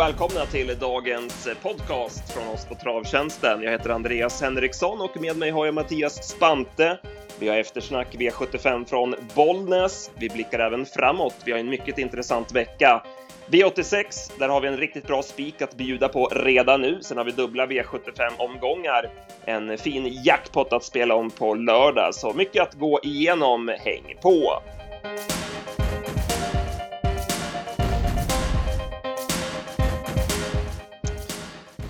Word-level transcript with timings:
och 0.00 0.06
välkomna 0.06 0.46
till 0.46 0.78
dagens 0.78 1.48
podcast 1.62 2.32
från 2.32 2.48
oss 2.48 2.66
på 2.66 2.74
Travtjänsten. 2.74 3.62
Jag 3.62 3.70
heter 3.70 3.90
Andreas 3.90 4.42
Henriksson 4.42 5.00
och 5.00 5.20
med 5.20 5.36
mig 5.36 5.50
har 5.50 5.66
jag 5.66 5.74
Mattias 5.74 6.28
Spante. 6.28 6.98
Vi 7.38 7.48
har 7.48 7.56
eftersnack 7.56 8.14
V75 8.14 8.84
från 8.84 9.14
Bollnäs. 9.34 10.10
Vi 10.18 10.28
blickar 10.28 10.58
även 10.58 10.86
framåt. 10.86 11.34
Vi 11.44 11.52
har 11.52 11.58
en 11.58 11.68
mycket 11.68 11.98
intressant 11.98 12.52
vecka. 12.52 13.02
V86, 13.46 14.32
där 14.38 14.48
har 14.48 14.60
vi 14.60 14.68
en 14.68 14.76
riktigt 14.76 15.06
bra 15.06 15.22
spik 15.22 15.62
att 15.62 15.76
bjuda 15.76 16.08
på 16.08 16.26
redan 16.26 16.80
nu. 16.80 16.98
Sen 17.02 17.16
har 17.16 17.24
vi 17.24 17.30
dubbla 17.30 17.66
V75-omgångar. 17.66 19.10
En 19.44 19.78
fin 19.78 20.22
jackpot 20.24 20.72
att 20.72 20.84
spela 20.84 21.14
om 21.14 21.30
på 21.30 21.54
lördag, 21.54 22.14
så 22.14 22.32
mycket 22.32 22.62
att 22.62 22.74
gå 22.74 23.00
igenom. 23.02 23.68
Häng 23.78 24.16
på! 24.22 24.62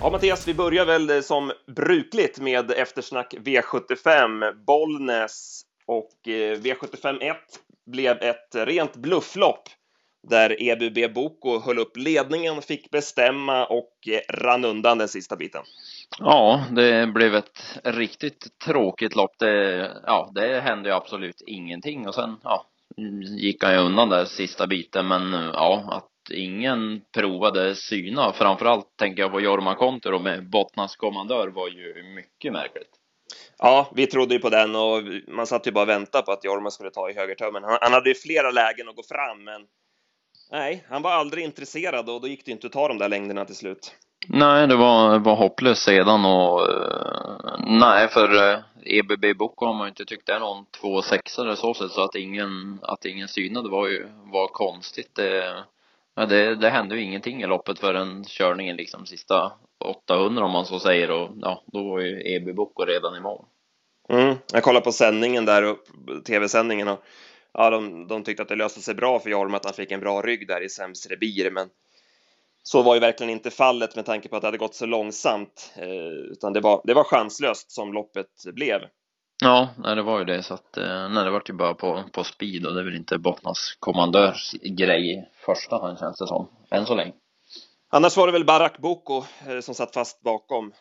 Ja, 0.03 0.09
Mattias, 0.09 0.47
vi 0.47 0.53
börjar 0.53 0.85
väl 0.85 1.09
eh, 1.09 1.21
som 1.21 1.51
brukligt 1.75 2.39
med 2.39 2.71
eftersnack 2.71 3.33
V75 3.33 4.53
Bollnäs 4.65 5.61
och 5.85 6.27
eh, 6.27 6.57
V75 6.57 7.21
1 7.21 7.37
blev 7.85 8.17
ett 8.21 8.55
rent 8.55 8.95
blufflopp 8.95 9.69
där 10.27 10.63
EBB 10.63 11.13
Boko 11.13 11.59
höll 11.59 11.79
upp 11.79 11.97
ledningen, 11.97 12.61
fick 12.61 12.91
bestämma 12.91 13.65
och 13.65 13.93
eh, 14.07 14.33
rann 14.33 14.65
undan 14.65 14.97
den 14.97 15.07
sista 15.07 15.35
biten. 15.35 15.61
Ja, 16.19 16.65
det 16.71 17.07
blev 17.07 17.35
ett 17.35 17.79
riktigt 17.83 18.59
tråkigt 18.65 19.15
lopp. 19.15 19.31
Det, 19.39 19.91
ja, 20.05 20.31
det 20.35 20.61
hände 20.61 20.89
ju 20.89 20.95
absolut 20.95 21.41
ingenting 21.47 22.07
och 22.07 22.15
sen 22.15 22.37
ja, 22.43 22.65
mm, 22.97 23.21
gick 23.21 23.63
han 23.63 23.73
ju 23.73 23.79
undan 23.79 24.09
där 24.09 24.25
sista 24.25 24.67
biten 24.67 25.07
men 25.07 25.31
ja, 25.33 25.83
att 25.91 26.10
ingen 26.31 27.01
provade 27.13 27.75
syna. 27.75 28.33
Framförallt 28.33 28.97
tänker 28.97 29.21
jag 29.21 29.31
på 29.31 29.41
Jorma 29.41 29.75
Kontero 29.75 30.19
med 30.19 30.49
Bottnas 30.49 30.95
kommandör 30.95 31.47
var 31.47 31.67
ju 31.67 32.03
mycket 32.15 32.53
märkligt. 32.53 32.89
Ja, 33.57 33.91
vi 33.95 34.07
trodde 34.07 34.33
ju 34.33 34.39
på 34.39 34.49
den 34.49 34.75
och 34.75 35.03
man 35.27 35.47
satt 35.47 35.67
ju 35.67 35.71
bara 35.71 35.81
och 35.81 35.89
väntade 35.89 36.23
på 36.23 36.31
att 36.31 36.45
Jorma 36.45 36.71
skulle 36.71 36.89
ta 36.89 37.09
i 37.09 37.13
högertömmen. 37.13 37.63
Han, 37.63 37.77
han 37.81 37.93
hade 37.93 38.09
ju 38.09 38.15
flera 38.15 38.51
lägen 38.51 38.89
att 38.89 38.95
gå 38.95 39.03
fram, 39.03 39.43
men 39.43 39.61
nej, 40.51 40.85
han 40.89 41.01
var 41.01 41.11
aldrig 41.11 41.43
intresserad 41.43 42.09
och 42.09 42.21
då 42.21 42.27
gick 42.27 42.45
det 42.45 42.51
inte 42.51 42.67
att 42.67 42.73
ta 42.73 42.87
de 42.87 42.97
där 42.97 43.09
längderna 43.09 43.45
till 43.45 43.55
slut. 43.55 43.95
Nej, 44.27 44.67
det 44.67 44.75
var, 44.75 45.19
var 45.19 45.35
hopplöst 45.35 45.83
sedan 45.83 46.25
och 46.25 46.69
uh, 46.69 47.55
nej, 47.67 48.07
för 48.07 48.63
EBB 48.83 49.37
Boko 49.37 49.65
har 49.65 49.73
man 49.73 49.85
ju 49.85 49.89
inte 49.89 50.05
tyckt 50.05 50.29
är 50.29 50.39
någon 50.39 50.65
två 50.81 51.01
sexare 51.01 51.55
så 51.55 51.73
sätt 51.73 51.91
så 51.91 52.03
att 52.03 52.15
ingen, 52.15 52.79
att 52.81 53.05
ingen 53.05 53.27
synade 53.27 53.69
var 53.69 53.87
ju, 53.87 54.07
var 54.23 54.47
konstigt. 54.47 55.15
Det, 55.15 55.63
Ja, 56.15 56.25
det, 56.25 56.55
det 56.55 56.69
hände 56.69 56.95
ju 56.95 57.01
ingenting 57.01 57.41
i 57.41 57.47
loppet 57.47 57.79
förrän 57.79 58.23
körningen 58.23 58.75
liksom 58.75 59.05
sista 59.05 59.51
800 59.85 60.45
om 60.45 60.51
man 60.51 60.65
så 60.65 60.79
säger 60.79 61.11
och 61.11 61.29
ja, 61.41 61.63
då 61.67 61.89
var 61.89 61.99
ju 61.99 62.35
Eby 62.35 62.53
Boko 62.53 62.85
redan 62.85 63.15
i 63.15 63.19
mål. 63.19 63.45
Mm, 64.09 64.35
jag 64.53 64.63
kollade 64.63 64.83
på 64.83 64.91
sändningen 64.91 65.45
där, 65.45 65.75
tv-sändningen 66.23 66.87
och 66.87 67.03
ja, 67.53 67.69
de, 67.69 68.07
de 68.07 68.23
tyckte 68.23 68.43
att 68.43 68.49
det 68.49 68.55
löste 68.55 68.81
sig 68.81 68.95
bra 68.95 69.19
för 69.19 69.29
Jorma 69.29 69.57
att 69.57 69.65
han 69.65 69.73
fick 69.73 69.91
en 69.91 69.99
bra 69.99 70.21
rygg 70.21 70.47
där 70.47 70.61
i 70.61 70.69
sämst 70.69 71.11
revir. 71.11 71.51
men 71.51 71.69
så 72.63 72.81
var 72.81 72.93
ju 72.93 72.99
verkligen 72.99 73.29
inte 73.29 73.51
fallet 73.51 73.95
med 73.95 74.05
tanke 74.05 74.29
på 74.29 74.35
att 74.35 74.41
det 74.41 74.47
hade 74.47 74.57
gått 74.57 74.75
så 74.75 74.85
långsamt, 74.85 75.73
eh, 75.75 76.31
utan 76.31 76.53
det 76.53 76.59
var, 76.59 76.81
det 76.83 76.93
var 76.93 77.03
chanslöst 77.03 77.71
som 77.71 77.93
loppet 77.93 78.27
blev. 78.53 78.81
Ja, 79.43 79.69
nej, 79.77 79.95
det 79.95 80.01
var 80.01 80.19
ju 80.19 80.25
det 80.25 80.43
så 80.43 80.53
att 80.53 80.77
eh, 80.77 81.09
nej, 81.09 81.23
det 81.23 81.31
var 81.31 81.43
ju 81.47 81.53
bara 81.53 81.73
på, 81.73 82.03
på 82.11 82.23
speed 82.23 82.65
och 82.65 82.73
det 82.73 82.79
är 82.79 82.83
väl 82.83 82.95
inte 82.95 83.17
Bottnas 83.17 83.77
kommandörs 83.79 84.51
grej 84.61 85.13
i 85.13 85.23
första 85.45 85.81
hand 85.81 85.99
känns 85.99 86.17
det 86.17 86.27
som, 86.27 86.47
än 86.71 86.85
så 86.85 86.95
länge. 86.95 87.13
Annars 87.91 88.17
var 88.17 88.27
det 88.27 88.33
väl 88.33 88.45
Barak 88.45 88.77
Boko 88.77 89.23
eh, 89.47 89.59
som 89.61 89.75
satt 89.75 89.93
fast 89.93 90.21
bakom 90.21 90.71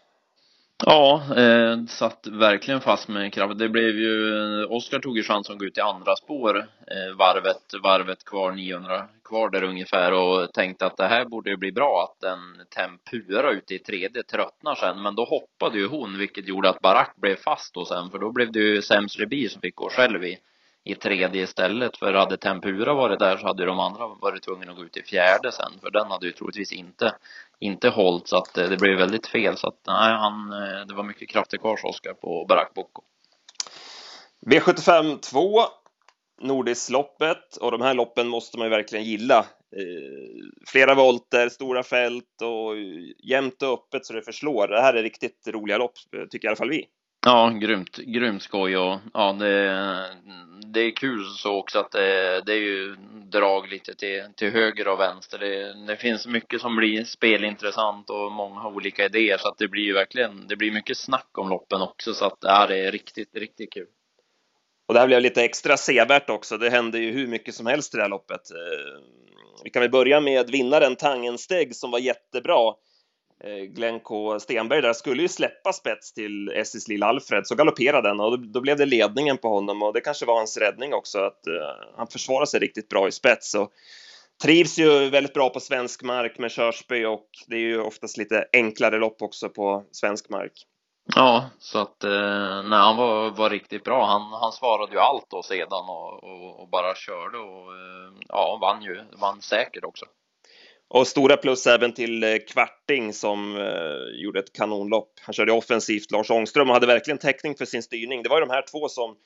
Ja, 0.87 1.23
eh, 1.37 1.85
satt 1.87 2.27
verkligen 2.27 2.81
fast 2.81 3.09
med 3.09 3.33
kraft. 3.33 3.59
Det 3.59 3.69
blev 3.69 3.99
ju, 3.99 4.65
Oskar 4.65 4.99
tog 4.99 5.17
ju 5.17 5.23
chansen 5.23 5.53
att 5.53 5.59
gå 5.59 5.65
ut 5.65 5.79
i 5.79 5.81
andra 5.81 6.17
spår, 6.17 6.59
eh, 6.59 7.17
varvet, 7.19 7.63
varvet 7.83 8.25
kvar, 8.25 8.53
900 8.53 9.09
kvar 9.25 9.51
där 9.51 9.63
ungefär 9.63 10.13
och 10.13 10.53
tänkte 10.53 10.87
att 10.87 10.97
det 10.97 11.07
här 11.07 11.25
borde 11.25 11.51
ju 11.51 11.57
bli 11.57 11.73
bra 11.73 12.05
att 12.05 12.21
den 12.21 12.39
Tempura 12.77 13.51
ute 13.53 13.75
i 13.75 13.79
tredje 13.79 14.23
tröttnar 14.23 14.75
sen. 14.75 15.03
Men 15.03 15.15
då 15.15 15.25
hoppade 15.25 15.79
ju 15.79 15.87
hon, 15.87 16.19
vilket 16.19 16.49
gjorde 16.49 16.69
att 16.69 16.81
Barack 16.81 17.17
blev 17.17 17.37
fast 17.37 17.75
då 17.75 17.85
sen, 17.85 18.11
för 18.11 18.19
då 18.19 18.33
blev 18.33 18.53
det 18.53 18.61
ju 18.61 18.83
Sems 18.83 19.17
Rebi 19.19 19.49
som 19.49 19.61
fick 19.61 19.75
gå 19.75 19.89
själv 19.91 20.25
i 20.25 20.39
i 20.85 20.95
tredje 20.95 21.43
istället. 21.43 21.97
För 21.97 22.15
hade 22.15 22.37
Tempura 22.37 22.95
varit 22.95 23.19
där 23.19 23.37
så 23.37 23.47
hade 23.47 23.65
de 23.65 23.81
andra 23.81 24.07
varit 24.07 24.43
tvungna 24.43 24.71
att 24.71 24.77
gå 24.77 24.85
ut 24.85 24.97
i 24.97 25.03
fjärde 25.03 25.53
sen. 25.53 25.73
För 25.81 25.91
den 25.91 26.07
hade 26.07 26.27
ju 26.27 26.33
troligtvis 26.33 26.73
inte, 26.73 27.15
inte 27.59 27.89
hållit 27.89 28.29
så 28.29 28.37
att 28.37 28.59
eh, 28.59 28.69
det 28.69 28.77
blev 28.77 28.99
väldigt 28.99 29.27
fel. 29.27 29.57
Så 29.57 29.69
att 29.69 29.81
nej, 29.87 30.13
han, 30.13 30.53
eh, 30.53 30.87
det 30.87 30.95
var 30.95 31.05
mycket 31.05 31.29
krafter 31.29 31.59
kvar 31.59 31.79
Oskar 31.85 32.15
på 32.15 32.47
Barack 32.49 32.75
Boko. 32.75 33.03
V75 34.47 35.21
2 35.21 35.61
Nordisloppet 36.43 37.57
och 37.57 37.71
de 37.71 37.81
här 37.81 37.95
loppen 37.95 38.29
måste 38.29 38.59
man 38.59 38.67
ju 38.67 38.71
verkligen 38.71 39.05
gilla. 39.05 39.39
Eh, 39.77 40.49
flera 40.67 40.95
volter, 40.95 41.49
stora 41.49 41.83
fält 41.83 42.43
och 42.43 42.77
eh, 42.77 43.31
jämnt 43.31 43.63
och 43.63 43.73
öppet 43.73 44.07
så 44.07 44.13
det 44.13 44.23
förslår. 44.23 44.69
Det 44.69 44.81
här 44.81 44.95
är 44.95 45.03
riktigt 45.03 45.49
roliga 45.49 45.79
lopp, 45.79 45.93
tycker 46.31 46.47
i 46.47 46.49
alla 46.49 46.57
fall 46.57 46.71
vi. 46.71 46.87
Ja, 47.27 47.49
grymt, 47.49 47.97
grymt 47.97 48.43
skoj 48.43 48.77
och 48.77 48.99
ja, 49.15 49.33
det, 49.33 50.07
det 50.73 50.81
är 50.81 50.97
kul 50.97 51.25
så 51.25 51.59
också 51.59 51.79
att 51.79 51.91
det, 51.91 52.43
det 52.47 52.53
är 52.53 52.61
ju 52.61 52.97
drag 53.31 53.69
lite 53.69 53.95
till, 53.95 54.25
till 54.37 54.51
höger 54.51 54.89
och 54.89 55.01
vänster. 55.01 55.39
Det, 55.39 55.87
det 55.87 55.97
finns 55.97 56.27
mycket 56.27 56.61
som 56.61 56.77
blir 56.77 57.05
spelintressant 57.05 58.11
och 58.11 58.33
många 58.33 58.61
har 58.61 58.71
olika 58.71 59.05
idéer 59.05 59.39
så 59.39 59.49
att 59.49 59.59
det 59.59 59.69
blir 59.69 59.83
ju 59.83 59.93
verkligen, 59.93 60.47
det 60.49 60.57
blir 60.57 60.73
mycket 60.73 60.97
snack 60.97 61.39
om 61.39 61.49
loppen 61.49 61.83
också 61.83 62.15
så 62.15 62.25
att 62.25 62.39
ja, 62.41 62.67
det 62.67 62.79
är 62.79 62.93
riktigt, 62.93 63.37
riktigt 63.37 63.73
kul. 63.73 63.87
Och 64.89 64.95
det 64.95 65.01
här 65.01 65.07
blev 65.07 65.21
lite 65.21 65.45
extra 65.45 65.77
sevärt 65.77 66.31
också. 66.31 66.59
Det 66.59 66.71
hände 66.71 66.99
ju 66.99 67.13
hur 67.13 67.27
mycket 67.27 67.55
som 67.55 67.67
helst 67.67 67.95
i 67.95 67.97
det 67.97 68.03
här 68.03 68.11
loppet. 68.11 68.51
Eh, 68.51 69.03
vi 69.65 69.71
kan 69.71 69.83
väl 69.83 69.91
börja 69.91 70.21
med 70.21 70.51
vinnaren 70.51 70.97
Tangensteg 70.97 71.77
som 71.77 71.91
var 71.91 71.99
jättebra. 71.99 72.75
Eh, 73.45 73.65
Glenn 73.65 74.01
K 74.01 74.41
Stenberg 74.41 74.83
där 74.83 74.93
skulle 74.93 75.23
ju 75.23 75.29
släppa 75.29 75.73
spets 75.73 76.13
till 76.13 76.49
SS 76.49 76.89
Lill 76.89 77.03
Alfred, 77.03 77.47
så 77.47 77.55
galopperade 77.55 78.09
den 78.09 78.21
och 78.21 78.39
då 78.39 78.61
blev 78.61 78.77
det 78.77 78.87
ledningen 78.87 79.39
på 79.39 79.49
honom 79.49 79.83
och 79.83 79.93
det 79.93 80.01
kanske 80.01 80.27
var 80.27 80.37
hans 80.37 80.57
räddning 80.57 80.95
också 80.95 81.19
att 81.19 81.41
uh, 81.49 81.97
han 81.97 82.07
försvarar 82.07 82.47
sig 82.47 82.61
riktigt 82.61 82.89
bra 82.89 83.09
i 83.09 83.13
spets 83.13 83.55
och 83.55 83.73
trivs 84.43 84.79
ju 84.79 85.11
väldigt 85.11 85.35
bra 85.35 85.51
på 85.51 85.61
svensk 85.61 86.03
mark 86.03 86.39
med 86.39 86.51
Körsby 86.51 87.05
och 87.05 87.27
det 87.47 87.57
är 87.57 87.61
ju 87.61 87.81
oftast 87.81 88.17
lite 88.17 88.47
enklare 88.53 88.99
lopp 88.99 89.23
också 89.23 89.49
på 89.49 89.85
svensk 89.93 90.29
mark. 90.29 90.53
Ja, 91.15 91.45
så 91.59 91.79
att 91.79 92.05
eh, 92.05 92.63
nej, 92.63 92.79
han 92.79 92.97
var, 92.97 93.31
var 93.31 93.51
riktigt 93.51 93.85
bra. 93.85 94.07
Han, 94.07 94.23
han 94.41 94.53
svarade 94.53 94.93
ju 94.93 94.99
allt 94.99 95.27
då 95.31 95.43
sedan 95.43 95.89
och, 95.89 96.25
och, 96.25 96.61
och 96.61 96.69
bara 96.69 96.95
körde 96.95 97.39
och 97.39 97.73
eh, 97.75 98.13
ja, 98.29 98.59
vann 98.61 98.83
ju, 98.83 99.01
vann 99.21 99.43
säkert 99.43 99.85
också. 99.85 100.07
Och 100.93 101.07
stora 101.07 101.37
plus 101.37 101.67
även 101.67 101.93
till 101.93 102.23
eh, 102.23 102.37
Kvarting 102.49 103.13
som 103.13 103.57
eh, 103.57 104.23
gjorde 104.23 104.39
ett 104.39 104.53
kanonlopp. 104.53 105.13
Han 105.21 105.33
körde 105.33 105.53
offensivt, 105.53 106.11
Lars 106.11 106.31
Ångström, 106.31 106.69
och 106.69 106.75
hade 106.75 106.87
verkligen 106.87 107.19
täckning 107.19 107.55
för 107.55 107.65
sin 107.65 107.83
styrning. 107.83 108.23
Det 108.23 108.29
var 108.29 108.37
ju 108.37 108.47
de 108.47 108.53
här 108.53 108.65
två 108.71 108.89
som 108.89 109.17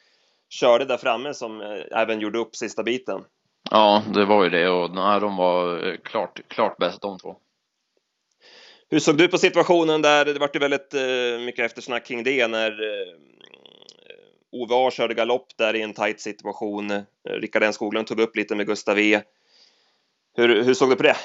körde 0.49 0.85
där 0.85 0.97
framme 0.97 1.35
som 1.35 1.61
eh, 1.61 2.01
även 2.01 2.21
gjorde 2.21 2.39
upp 2.39 2.57
sista 2.57 2.83
biten. 2.83 3.25
Ja, 3.71 4.03
det 4.15 4.25
var 4.25 4.45
ju 4.45 4.51
det 4.51 4.69
och 4.69 4.95
nej, 4.95 5.21
de 5.21 5.37
var 5.37 5.97
klart, 5.97 6.41
klart 6.49 6.79
bäst 6.79 7.03
de 7.03 7.19
två. 7.19 7.37
Hur 8.91 8.99
såg 8.99 9.17
du 9.17 9.29
på 9.29 9.39
situationen 9.39 10.03
där? 10.03 10.25
Det 10.25 10.39
var 10.39 10.51
ju 10.55 10.61
väldigt 10.61 10.95
eh, 10.95 11.45
mycket 11.45 11.65
eftersnack 11.65 12.07
kring 12.07 12.25
det 12.25 12.47
när 12.47 12.71
eh, 12.71 13.15
Ove 14.53 14.75
A 14.75 14.91
körde 14.91 15.15
galopp 15.15 15.47
där 15.57 15.77
i 15.77 15.83
en 15.83 15.95
tight 15.95 16.21
situation. 16.21 17.03
Rickard 17.29 17.63
N 17.63 17.73
Skoglund 17.73 18.07
tog 18.07 18.21
upp 18.21 18.37
lite 18.37 18.55
med 18.55 18.67
Gustav 18.67 18.99
E. 18.99 19.23
Hur, 20.37 20.63
hur 20.63 20.75
såg 20.75 20.91
du 20.91 20.97
på 20.97 21.03
det? 21.03 21.17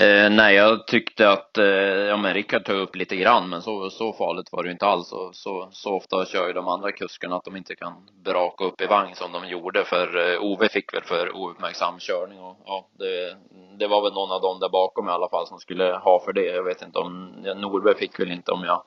Eh, 0.00 0.30
nej, 0.30 0.54
jag 0.54 0.86
tyckte 0.86 1.30
att, 1.30 1.58
eh, 1.58 1.64
ja 1.64 2.16
men 2.16 2.34
Rickard 2.34 2.64
tog 2.64 2.76
upp 2.76 2.96
lite 2.96 3.16
grann, 3.16 3.48
men 3.48 3.62
så, 3.62 3.90
så 3.90 4.12
farligt 4.12 4.52
var 4.52 4.62
det 4.62 4.66
ju 4.66 4.72
inte 4.72 4.86
alls. 4.86 5.12
Och 5.12 5.34
så, 5.34 5.68
så 5.70 5.94
ofta 5.96 6.24
kör 6.24 6.46
ju 6.46 6.52
de 6.52 6.68
andra 6.68 6.92
kuskarna 6.92 7.36
att 7.36 7.44
de 7.44 7.56
inte 7.56 7.76
kan 7.76 7.92
braka 8.24 8.64
upp 8.64 8.80
i 8.80 8.86
vagn 8.86 9.14
som 9.14 9.32
de 9.32 9.48
gjorde, 9.48 9.84
för 9.84 10.32
eh, 10.32 10.42
Ove 10.42 10.68
fick 10.68 10.94
väl 10.94 11.02
för 11.02 11.36
ouppmärksam 11.36 11.98
körning 11.98 12.40
och 12.40 12.56
ja, 12.66 12.88
det, 12.98 13.36
det 13.78 13.86
var 13.86 14.02
väl 14.02 14.12
någon 14.12 14.32
av 14.32 14.40
dem 14.40 14.60
där 14.60 14.68
bakom 14.68 15.08
i 15.08 15.12
alla 15.12 15.28
fall 15.28 15.46
som 15.46 15.58
skulle 15.58 15.84
ha 15.84 16.20
för 16.24 16.32
det. 16.32 16.46
Jag 16.46 16.64
vet 16.64 16.82
inte 16.82 16.98
om, 16.98 17.26
Norberg 17.56 17.94
fick 17.94 18.20
väl 18.20 18.30
inte 18.30 18.52
om 18.52 18.64
jag 18.64 18.82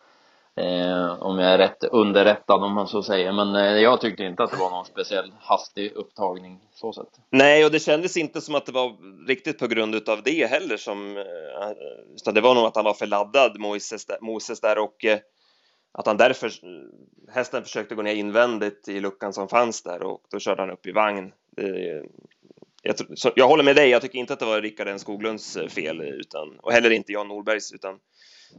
Eh, 0.59 1.23
om 1.23 1.39
jag 1.39 1.51
är 1.51 1.57
rätt 1.57 1.83
underrättad 1.83 2.63
om 2.63 2.73
man 2.73 2.87
så 2.87 3.03
säger. 3.03 3.31
Men 3.31 3.55
eh, 3.55 3.81
jag 3.81 4.01
tyckte 4.01 4.23
inte 4.23 4.43
att 4.43 4.51
det 4.51 4.57
var 4.57 4.69
någon 4.69 4.85
speciell 4.85 5.31
hastig 5.39 5.91
upptagning 5.91 6.59
så 6.73 6.93
sett. 6.93 7.07
Nej, 7.29 7.65
och 7.65 7.71
det 7.71 7.79
kändes 7.79 8.17
inte 8.17 8.41
som 8.41 8.55
att 8.55 8.65
det 8.65 8.71
var 8.71 8.95
riktigt 9.27 9.59
på 9.59 9.67
grund 9.67 10.09
av 10.09 10.23
det 10.23 10.49
heller 10.49 10.77
som, 10.77 11.17
eh, 11.17 11.23
utan 12.15 12.33
det 12.33 12.41
var 12.41 12.55
nog 12.55 12.65
att 12.65 12.75
han 12.75 12.85
var 12.85 12.93
för 12.93 13.07
laddad, 13.07 13.59
Moses 13.59 14.05
där, 14.05 14.17
Moses 14.21 14.61
där 14.61 14.77
och 14.77 15.05
eh, 15.05 15.19
att 15.91 16.07
han 16.07 16.17
därför, 16.17 16.51
hästen 17.31 17.63
försökte 17.63 17.95
gå 17.95 18.01
ner 18.01 18.15
invändigt 18.15 18.87
i 18.87 18.99
luckan 18.99 19.33
som 19.33 19.47
fanns 19.47 19.83
där 19.83 20.03
och 20.03 20.21
då 20.31 20.39
körde 20.39 20.61
han 20.61 20.71
upp 20.71 20.87
i 20.87 20.91
vagn. 20.91 21.31
Det 21.55 22.03
jag, 22.83 23.17
så, 23.19 23.31
jag 23.35 23.47
håller 23.47 23.63
med 23.63 23.75
dig, 23.75 23.89
jag 23.89 24.01
tycker 24.01 24.19
inte 24.19 24.33
att 24.33 24.39
det 24.39 24.45
var 24.45 24.61
Rickard 24.61 24.87
N 24.87 24.99
Skoglunds 24.99 25.57
eh, 25.57 25.67
fel, 25.67 26.01
utan, 26.01 26.59
och 26.59 26.71
heller 26.71 26.89
inte 26.89 27.11
Jan 27.11 27.27
Norbergs, 27.27 27.71
utan 27.73 27.99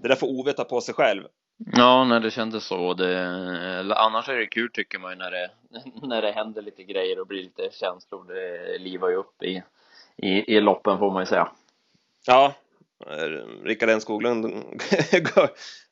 det 0.03 0.09
där 0.09 0.15
får 0.15 0.27
Ove 0.27 0.53
ta 0.53 0.65
på 0.65 0.81
sig 0.81 0.95
själv. 0.95 1.23
Ja, 1.67 2.05
när 2.05 2.21
det 2.21 2.31
kändes 2.31 2.65
så. 2.65 2.95
Det, 2.95 3.95
annars 3.97 4.29
är 4.29 4.37
det 4.37 4.47
kul 4.47 4.71
tycker 4.73 4.99
man 4.99 5.11
ju 5.11 5.17
när 5.17 5.31
det, 5.31 5.51
när 6.07 6.23
det 6.23 6.33
händer 6.33 6.63
lite 6.63 6.85
grejer 6.85 7.21
och 7.21 7.27
blir 7.27 7.43
lite 7.43 7.69
känslor. 7.73 8.25
Det 8.25 8.79
livar 8.79 9.09
ju 9.09 9.17
upp 9.17 9.43
i, 9.43 9.63
i, 10.17 10.57
i 10.57 10.61
loppen 10.61 10.99
får 10.99 11.11
man 11.11 11.23
ju 11.23 11.27
säga. 11.27 11.53
Ja, 12.27 12.55
Rickard 13.65 13.89
N 13.89 14.01
Skoglund 14.01 14.47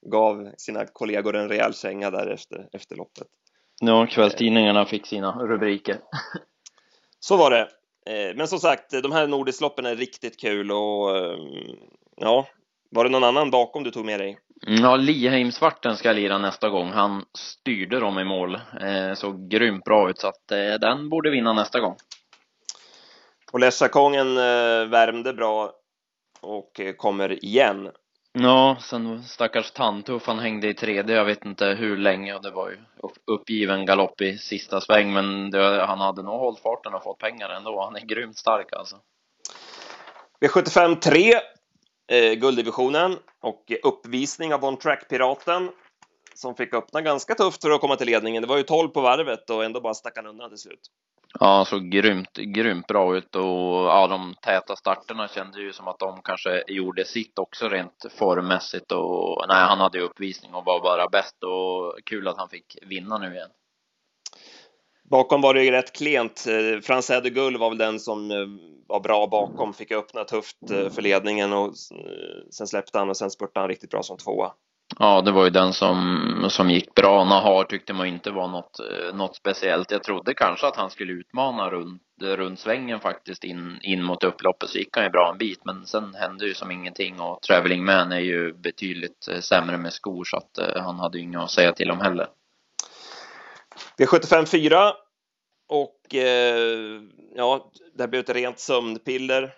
gav 0.00 0.50
sina 0.56 0.86
kollegor 0.86 1.36
en 1.36 1.48
rejäl 1.48 1.74
känga 1.74 2.10
där 2.10 2.26
efter, 2.26 2.68
efter 2.72 2.96
loppet. 2.96 3.26
Ja, 3.80 4.06
kvällstidningarna 4.06 4.84
fick 4.84 5.06
sina 5.06 5.32
rubriker. 5.32 5.96
Så 7.20 7.36
var 7.36 7.50
det. 7.50 7.68
Eh, 8.06 8.36
men 8.36 8.48
som 8.48 8.58
sagt, 8.58 8.90
de 9.02 9.12
här 9.12 9.26
Nordisloppen 9.26 9.86
är 9.86 9.96
riktigt 9.96 10.40
kul 10.40 10.72
och 10.72 11.16
ehm, 11.16 11.76
ja, 12.16 12.46
var 12.90 13.04
det 13.04 13.10
någon 13.10 13.24
annan 13.24 13.50
bakom 13.50 13.84
du 13.84 13.90
tog 13.90 14.04
med 14.04 14.20
dig? 14.20 14.38
Ja, 14.60 14.96
Liheim-svarten 14.96 15.96
ska 15.96 16.12
lira 16.12 16.38
nästa 16.38 16.68
gång. 16.68 16.90
Han 16.90 17.24
styrde 17.34 18.00
dem 18.00 18.18
i 18.18 18.24
mål. 18.24 18.54
Eh, 18.80 19.14
såg 19.14 19.48
grymt 19.50 19.84
bra 19.84 20.10
ut, 20.10 20.18
så 20.18 20.28
att 20.28 20.52
eh, 20.52 20.74
den 20.80 21.08
borde 21.08 21.30
vinna 21.30 21.52
nästa 21.52 21.80
gång. 21.80 21.96
Och 23.52 23.60
Lesjakongen 23.60 24.36
eh, 24.36 24.88
värmde 24.88 25.32
bra 25.32 25.72
och 26.40 26.80
eh, 26.80 26.92
kommer 26.92 27.44
igen. 27.44 27.90
Ja, 28.32 28.76
sen 28.80 29.22
stackars 29.22 29.70
Tandtuff, 29.70 30.26
han 30.26 30.38
hängde 30.38 30.68
i 30.68 30.74
tredje, 30.74 31.16
jag 31.16 31.24
vet 31.24 31.44
inte 31.44 31.66
hur 31.66 31.96
länge 31.96 32.34
och 32.34 32.42
det 32.42 32.50
var 32.50 32.70
ju 32.70 32.76
uppgiven 33.24 33.86
galopp 33.86 34.20
i 34.20 34.38
sista 34.38 34.80
sväng 34.80 35.12
men 35.12 35.50
det, 35.50 35.86
han 35.86 36.00
hade 36.00 36.22
nog 36.22 36.40
hållit 36.40 36.60
farten 36.60 36.94
och 36.94 37.02
fått 37.02 37.18
pengar 37.18 37.48
ändå. 37.50 37.80
Han 37.80 37.96
är 37.96 38.06
grymt 38.06 38.36
stark 38.38 38.72
alltså. 38.72 38.96
V75 40.40 41.00
3, 41.00 41.34
eh, 42.12 42.32
gulddivisionen 42.32 43.16
och 43.42 43.72
uppvisning 43.82 44.54
av 44.54 44.64
On 44.64 44.76
Track-piraten 44.76 45.70
som 46.34 46.54
fick 46.54 46.74
öppna 46.74 47.02
ganska 47.02 47.34
tufft 47.34 47.62
för 47.62 47.70
att 47.70 47.80
komma 47.80 47.96
till 47.96 48.06
ledningen. 48.06 48.42
Det 48.42 48.48
var 48.48 48.56
ju 48.56 48.62
12 48.62 48.88
på 48.88 49.00
varvet 49.00 49.50
och 49.50 49.64
ändå 49.64 49.80
bara 49.80 49.94
stack 49.94 50.16
han 50.16 50.26
undan 50.26 50.48
till 50.48 50.58
slut. 50.58 50.80
Ja, 51.40 51.64
såg 51.64 51.90
grymt, 51.90 52.32
grymt 52.32 52.86
bra 52.86 53.16
ut 53.16 53.34
och 53.34 53.42
ja, 53.44 54.06
de 54.06 54.34
täta 54.42 54.76
starterna 54.76 55.28
kände 55.28 55.60
ju 55.60 55.72
som 55.72 55.88
att 55.88 55.98
de 55.98 56.22
kanske 56.22 56.64
gjorde 56.66 57.04
sitt 57.04 57.38
också 57.38 57.68
rent 57.68 58.06
formmässigt 58.18 58.92
och 58.92 59.44
nej, 59.48 59.64
han 59.64 59.78
hade 59.78 59.98
ju 59.98 60.04
uppvisning 60.04 60.54
och 60.54 60.64
var 60.64 60.80
bara 60.80 61.08
bäst 61.08 61.44
och 61.44 61.98
kul 62.04 62.28
att 62.28 62.38
han 62.38 62.48
fick 62.48 62.78
vinna 62.82 63.18
nu 63.18 63.34
igen. 63.34 63.50
Bakom 65.10 65.40
var 65.40 65.54
det 65.54 65.64
ju 65.64 65.70
rätt 65.70 65.92
klent. 65.92 66.44
Eh, 66.48 67.20
de 67.22 67.30
Gull 67.30 67.58
var 67.58 67.68
väl 67.68 67.78
den 67.78 68.00
som 68.00 68.30
eh, 68.30 68.36
var 68.86 69.00
bra 69.00 69.26
bakom, 69.26 69.74
fick 69.74 69.92
öppna 69.92 70.24
tufft 70.24 70.70
eh, 70.70 70.90
för 70.90 71.02
ledningen 71.02 71.52
och 71.52 71.66
eh, 71.66 72.50
sen 72.50 72.66
släppte 72.66 72.98
han 72.98 73.08
och 73.08 73.16
sen 73.16 73.30
spurtade 73.30 73.60
han 73.60 73.68
riktigt 73.68 73.90
bra 73.90 74.02
som 74.02 74.16
tvåa. 74.16 74.52
Ja, 74.98 75.20
det 75.20 75.32
var 75.32 75.44
ju 75.44 75.50
den 75.50 75.72
som, 75.72 76.46
som 76.48 76.70
gick 76.70 76.94
bra. 76.94 77.24
Nahar 77.24 77.64
tyckte 77.64 77.92
man 77.92 78.06
inte 78.06 78.30
var 78.30 78.48
något, 78.48 78.80
något 79.14 79.36
speciellt. 79.36 79.90
Jag 79.90 80.02
trodde 80.02 80.34
kanske 80.34 80.66
att 80.66 80.76
han 80.76 80.90
skulle 80.90 81.12
utmana 81.12 81.70
runt, 81.70 82.02
runt 82.22 82.58
svängen 82.58 83.00
faktiskt 83.00 83.44
in, 83.44 83.78
in 83.82 84.02
mot 84.02 84.24
upploppet, 84.24 84.68
så 84.68 84.78
gick 84.78 84.96
han 84.96 85.04
ju 85.04 85.10
bra 85.10 85.30
en 85.32 85.38
bit. 85.38 85.60
Men 85.64 85.86
sen 85.86 86.14
hände 86.14 86.46
ju 86.46 86.54
som 86.54 86.70
ingenting 86.70 87.20
och 87.20 87.42
Traveling 87.42 87.84
Man 87.84 88.12
är 88.12 88.20
ju 88.20 88.52
betydligt 88.52 89.28
sämre 89.40 89.78
med 89.78 89.92
skor 89.92 90.24
så 90.24 90.36
att 90.36 90.82
han 90.82 90.98
hade 90.98 91.18
ju 91.18 91.24
inget 91.24 91.40
att 91.40 91.50
säga 91.50 91.72
till 91.72 91.90
om 91.90 92.00
heller. 92.00 92.26
Det 93.96 94.02
är 94.02 94.06
75-4 94.06 94.92
och 95.68 96.14
eh, 96.14 97.00
ja, 97.34 97.70
det 97.94 98.02
här 98.02 98.08
blev 98.08 98.20
ett 98.20 98.30
rent 98.30 98.58
sömnpiller. 98.58 99.54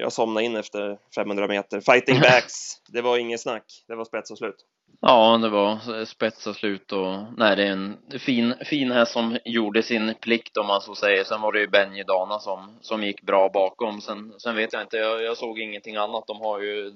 Jag 0.00 0.12
somnade 0.12 0.46
in 0.46 0.56
efter 0.56 0.98
500 1.14 1.48
meter. 1.48 1.80
Fighting 1.80 2.20
backs, 2.20 2.54
det 2.88 3.02
var 3.02 3.18
inget 3.18 3.40
snack. 3.40 3.64
Det 3.88 3.94
var 3.94 4.04
spets 4.04 4.30
och 4.30 4.38
slut. 4.38 4.56
Ja, 5.00 5.38
det 5.38 5.48
var 5.48 6.04
spets 6.04 6.46
och 6.46 6.56
slut 6.56 6.92
och 6.92 7.16
nej, 7.36 7.56
det 7.56 7.62
är 7.62 7.72
en 7.72 7.96
fin, 8.18 8.54
fin 8.64 8.90
häst 8.90 9.12
som 9.12 9.38
gjorde 9.44 9.82
sin 9.82 10.14
plikt 10.20 10.56
om 10.56 10.66
man 10.66 10.80
så 10.80 10.94
säger. 10.94 11.24
Sen 11.24 11.40
var 11.40 11.52
det 11.52 11.60
ju 11.60 11.68
Benji 11.68 12.04
Dana 12.04 12.38
som, 12.38 12.78
som 12.80 13.02
gick 13.02 13.22
bra 13.22 13.48
bakom. 13.48 14.00
Sen, 14.00 14.32
sen 14.38 14.56
vet 14.56 14.72
jag 14.72 14.82
inte, 14.82 14.96
jag, 14.96 15.22
jag 15.22 15.36
såg 15.36 15.58
ingenting 15.58 15.96
annat. 15.96 16.26
De 16.26 16.40
har 16.40 16.60
ju 16.60 16.92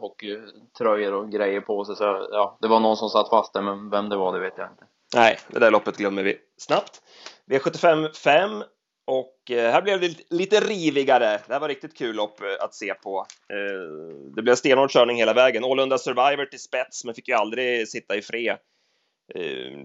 hockeytröjor 0.00 1.14
och 1.14 1.30
grejer 1.30 1.60
på 1.60 1.84
sig 1.84 1.96
så 1.96 2.28
ja, 2.30 2.58
det 2.60 2.68
var 2.68 2.80
någon 2.80 2.96
som 2.96 3.08
satt 3.08 3.30
fast 3.30 3.52
där, 3.52 3.62
men 3.62 3.90
vem 3.90 4.08
det 4.08 4.16
var 4.16 4.32
det 4.32 4.40
vet 4.40 4.58
jag 4.58 4.70
inte. 4.70 4.84
Nej, 5.14 5.38
det 5.48 5.58
där 5.58 5.70
loppet 5.70 5.96
glömmer 5.96 6.22
vi 6.22 6.36
snabbt. 6.56 7.02
V75 7.50 8.12
5 8.16 8.62
och 9.06 9.50
eh, 9.50 9.72
här 9.72 9.82
blev 9.82 10.00
det 10.00 10.16
lite 10.30 10.60
rivigare. 10.60 11.40
Det 11.46 11.52
här 11.52 11.60
var 11.60 11.68
riktigt 11.68 11.98
kul 11.98 12.16
lopp 12.16 12.40
eh, 12.40 12.64
att 12.64 12.74
se 12.74 12.94
på. 12.94 13.26
Eh, 13.52 14.34
det 14.34 14.42
blev 14.42 14.54
stenhård 14.54 14.90
körning 14.90 15.16
hela 15.16 15.32
vägen. 15.32 15.64
Ålunda 15.64 15.98
Survivor 15.98 16.44
till 16.44 16.60
spets, 16.60 17.04
men 17.04 17.14
fick 17.14 17.28
ju 17.28 17.34
aldrig 17.34 17.88
sitta 17.88 18.16
i 18.16 18.22
fred. 18.22 18.56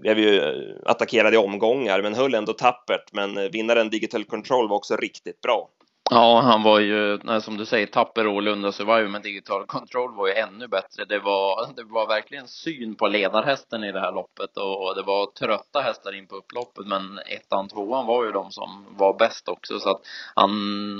Blev 0.00 0.18
ju 0.18 0.40
attackerad 0.84 1.34
i 1.34 1.36
omgångar, 1.36 2.02
men 2.02 2.14
höll 2.14 2.34
ändå 2.34 2.52
tappert. 2.52 3.12
Men 3.12 3.50
vinnaren 3.50 3.90
Digital 3.90 4.24
Control 4.24 4.68
var 4.68 4.76
också 4.76 4.96
riktigt 4.96 5.40
bra. 5.40 5.70
Ja, 6.10 6.40
han 6.40 6.62
var 6.62 6.80
ju, 6.80 7.18
som 7.40 7.56
du 7.56 7.66
säger, 7.66 7.86
tapper 7.86 8.26
Ålunda 8.26 8.72
Survivor, 8.72 9.08
men 9.08 9.22
Digital 9.22 9.66
Control 9.66 10.14
var 10.14 10.26
ju 10.26 10.34
ännu 10.34 10.68
bättre. 10.68 11.04
Det 11.04 11.18
var, 11.18 11.68
det 11.76 11.84
var 11.84 12.08
verkligen 12.08 12.48
syn 12.48 12.94
på 12.94 13.08
ledarhästen 13.08 13.84
i 13.84 13.92
det 13.92 14.00
här 14.00 14.12
loppet 14.12 14.56
och 14.56 14.94
det 14.96 15.02
var 15.02 15.26
trötta 15.26 15.80
hästar 15.80 16.14
in 16.14 16.26
på 16.26 16.36
upploppet, 16.36 16.86
men 16.86 17.18
ettan, 17.18 17.68
tvåan 17.68 18.06
var 18.06 18.24
ju 18.24 18.32
de 18.32 18.50
som 18.50 18.86
var 18.98 19.18
bäst 19.18 19.48
också, 19.48 19.80
så 19.80 19.90
att 19.90 20.00
han, 20.34 20.50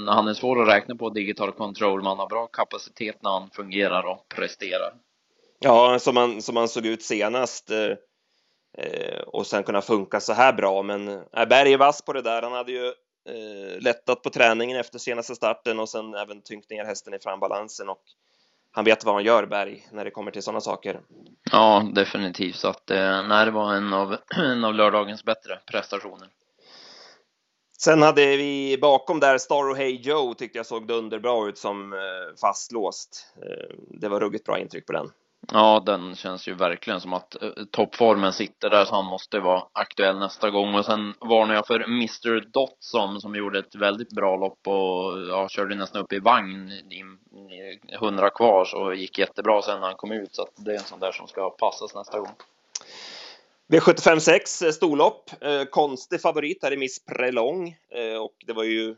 han 0.08 0.28
är 0.28 0.34
svår 0.34 0.62
att 0.62 0.68
räkna 0.68 0.94
på 0.94 1.10
Digital 1.10 1.52
Control, 1.52 2.00
men 2.00 2.06
han 2.06 2.18
har 2.18 2.28
bra 2.28 2.46
kapacitet 2.46 3.22
när 3.22 3.30
han 3.30 3.50
fungerar 3.50 4.02
och 4.02 4.28
presterar. 4.28 4.94
Ja, 5.58 5.98
som 5.98 6.16
han, 6.16 6.42
som 6.42 6.56
han 6.56 6.68
såg 6.68 6.86
ut 6.86 7.02
senast 7.02 7.70
eh, 7.70 7.90
eh 8.78 9.20
och 9.26 9.46
sen 9.46 9.62
kunna 9.62 9.80
funka 9.80 10.20
så 10.20 10.32
här 10.32 10.52
bra, 10.52 10.82
men 10.82 11.08
äh, 11.08 11.48
Berg 11.48 11.72
är 11.72 11.78
vass 11.78 12.02
på 12.02 12.12
det 12.12 12.22
där. 12.22 12.42
Han 12.42 12.52
hade 12.52 12.72
ju 12.72 12.92
eh, 13.28 13.80
lättat 13.80 14.22
på 14.22 14.30
träningen 14.30 14.76
efter 14.76 14.98
senaste 14.98 15.34
starten 15.34 15.80
och 15.80 15.88
sen 15.88 16.14
även 16.14 16.42
tyngt 16.42 16.70
ner 16.70 16.84
hästen 16.84 17.14
i 17.14 17.18
frambalansen 17.18 17.88
och 17.88 18.02
han 18.76 18.84
vet 18.84 19.04
vad 19.04 19.14
han 19.14 19.24
gör, 19.24 19.46
Berg, 19.46 19.86
när 19.92 20.04
det 20.04 20.10
kommer 20.10 20.30
till 20.30 20.42
sådana 20.42 20.60
saker. 20.60 21.00
Ja, 21.50 21.90
definitivt. 21.94 22.56
Så 22.56 22.68
att, 22.68 22.90
eh, 22.90 23.22
nej, 23.28 23.44
det 23.44 23.50
var 23.50 23.74
en 23.74 23.92
av, 23.92 24.16
en 24.36 24.64
av 24.64 24.74
lördagens 24.74 25.24
bättre 25.24 25.58
prestationer. 25.66 26.28
Sen 27.78 28.02
hade 28.02 28.36
vi 28.36 28.78
bakom 28.80 29.20
där 29.20 29.38
Star 29.38 29.70
och 29.70 29.76
Hey 29.76 30.00
Joe 30.00 30.34
tyckte 30.34 30.58
jag 30.58 30.66
såg 30.66 30.86
dunderbra 30.86 31.48
ut 31.48 31.58
som 31.58 31.92
eh, 31.92 31.98
fastlåst. 32.40 33.34
Eh, 33.42 33.76
det 33.88 34.08
var 34.08 34.20
ruggigt 34.20 34.44
bra 34.44 34.58
intryck 34.58 34.86
på 34.86 34.92
den. 34.92 35.10
Ja, 35.52 35.82
den 35.86 36.16
känns 36.16 36.48
ju 36.48 36.54
verkligen 36.54 37.00
som 37.00 37.12
att 37.12 37.42
eh, 37.42 37.50
toppformen 37.70 38.32
sitter 38.32 38.70
där 38.70 38.84
så 38.84 38.94
han 38.94 39.04
måste 39.04 39.40
vara 39.40 39.62
aktuell 39.72 40.18
nästa 40.18 40.50
gång. 40.50 40.74
Och 40.74 40.84
sen 40.84 41.14
varnar 41.20 41.54
jag 41.54 41.66
för 41.66 41.80
Mr 41.80 42.50
Dotson 42.50 43.20
som 43.20 43.34
gjorde 43.34 43.58
ett 43.58 43.74
väldigt 43.74 44.10
bra 44.10 44.36
lopp 44.36 44.58
och 44.66 45.20
ja, 45.28 45.48
körde 45.48 45.74
nästan 45.74 46.02
upp 46.02 46.12
i 46.12 46.18
vagn 46.18 46.70
i, 46.70 47.02
100 47.92 48.30
kvar 48.30 48.64
så 48.64 48.92
gick 48.92 49.18
jättebra 49.18 49.62
sen 49.62 49.80
när 49.80 49.86
han 49.86 49.96
kom 49.96 50.12
ut. 50.12 50.34
Så 50.34 50.42
att 50.42 50.52
det 50.56 50.70
är 50.70 50.78
en 50.78 50.84
sån 50.84 51.00
där 51.00 51.12
som 51.12 51.28
ska 51.28 51.50
passas 51.50 51.94
nästa 51.94 52.18
gång. 52.18 52.32
V75 53.68 54.18
6, 54.18 54.62
eh, 54.62 54.70
storlopp. 54.70 55.30
Eh, 55.40 55.64
konstig 55.64 56.20
favorit 56.20 56.62
här 56.62 56.72
i 56.72 56.76
Miss 56.76 57.04
Prelong. 57.04 57.76
Eh, 57.90 58.16
och 58.16 58.34
det 58.46 58.52
var 58.52 58.64
ju 58.64 58.96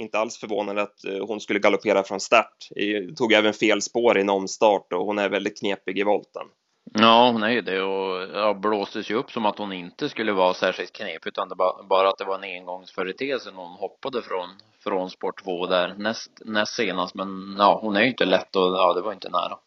inte 0.00 0.18
alls 0.18 0.38
förvånande 0.38 0.82
att 0.82 1.04
eh, 1.04 1.26
hon 1.26 1.40
skulle 1.40 1.58
galoppera 1.58 2.02
från 2.02 2.20
start. 2.20 2.68
Tog 3.16 3.32
även 3.32 3.52
fel 3.52 3.82
spår 3.82 4.18
i 4.18 4.20
en 4.20 4.30
omstart 4.30 4.92
och 4.92 5.06
hon 5.06 5.18
är 5.18 5.28
väldigt 5.28 5.60
knepig 5.60 5.98
i 5.98 6.02
volten. 6.02 6.46
Ja, 6.94 7.30
hon 7.32 7.42
är 7.42 7.50
ju 7.50 7.60
det 7.60 7.82
och 7.82 8.28
ja, 8.34 8.54
blåstes 8.54 9.10
ju 9.10 9.14
upp 9.14 9.30
som 9.30 9.46
att 9.46 9.58
hon 9.58 9.72
inte 9.72 10.08
skulle 10.08 10.32
vara 10.32 10.54
särskilt 10.54 10.92
knepig 10.92 11.26
utan 11.28 11.48
det 11.48 11.54
bara, 11.54 11.82
bara 11.82 12.08
att 12.08 12.18
det 12.18 12.24
var 12.24 12.34
en 12.34 12.60
engångsföreteelse 12.60 13.50
när 13.50 13.62
hon 13.62 13.76
hoppade 13.76 14.22
från, 14.22 14.48
från 14.84 15.10
sport 15.10 15.44
2 15.44 15.66
där 15.66 15.94
näst, 15.98 16.30
näst 16.44 16.74
senast. 16.74 17.14
Men 17.14 17.56
ja, 17.58 17.78
hon 17.82 17.96
är 17.96 18.00
ju 18.00 18.08
inte 18.08 18.24
lätt 18.24 18.56
och 18.56 18.62
ja, 18.62 18.94
det 18.94 19.00
var 19.00 19.12
inte 19.12 19.28
nära. 19.28 19.58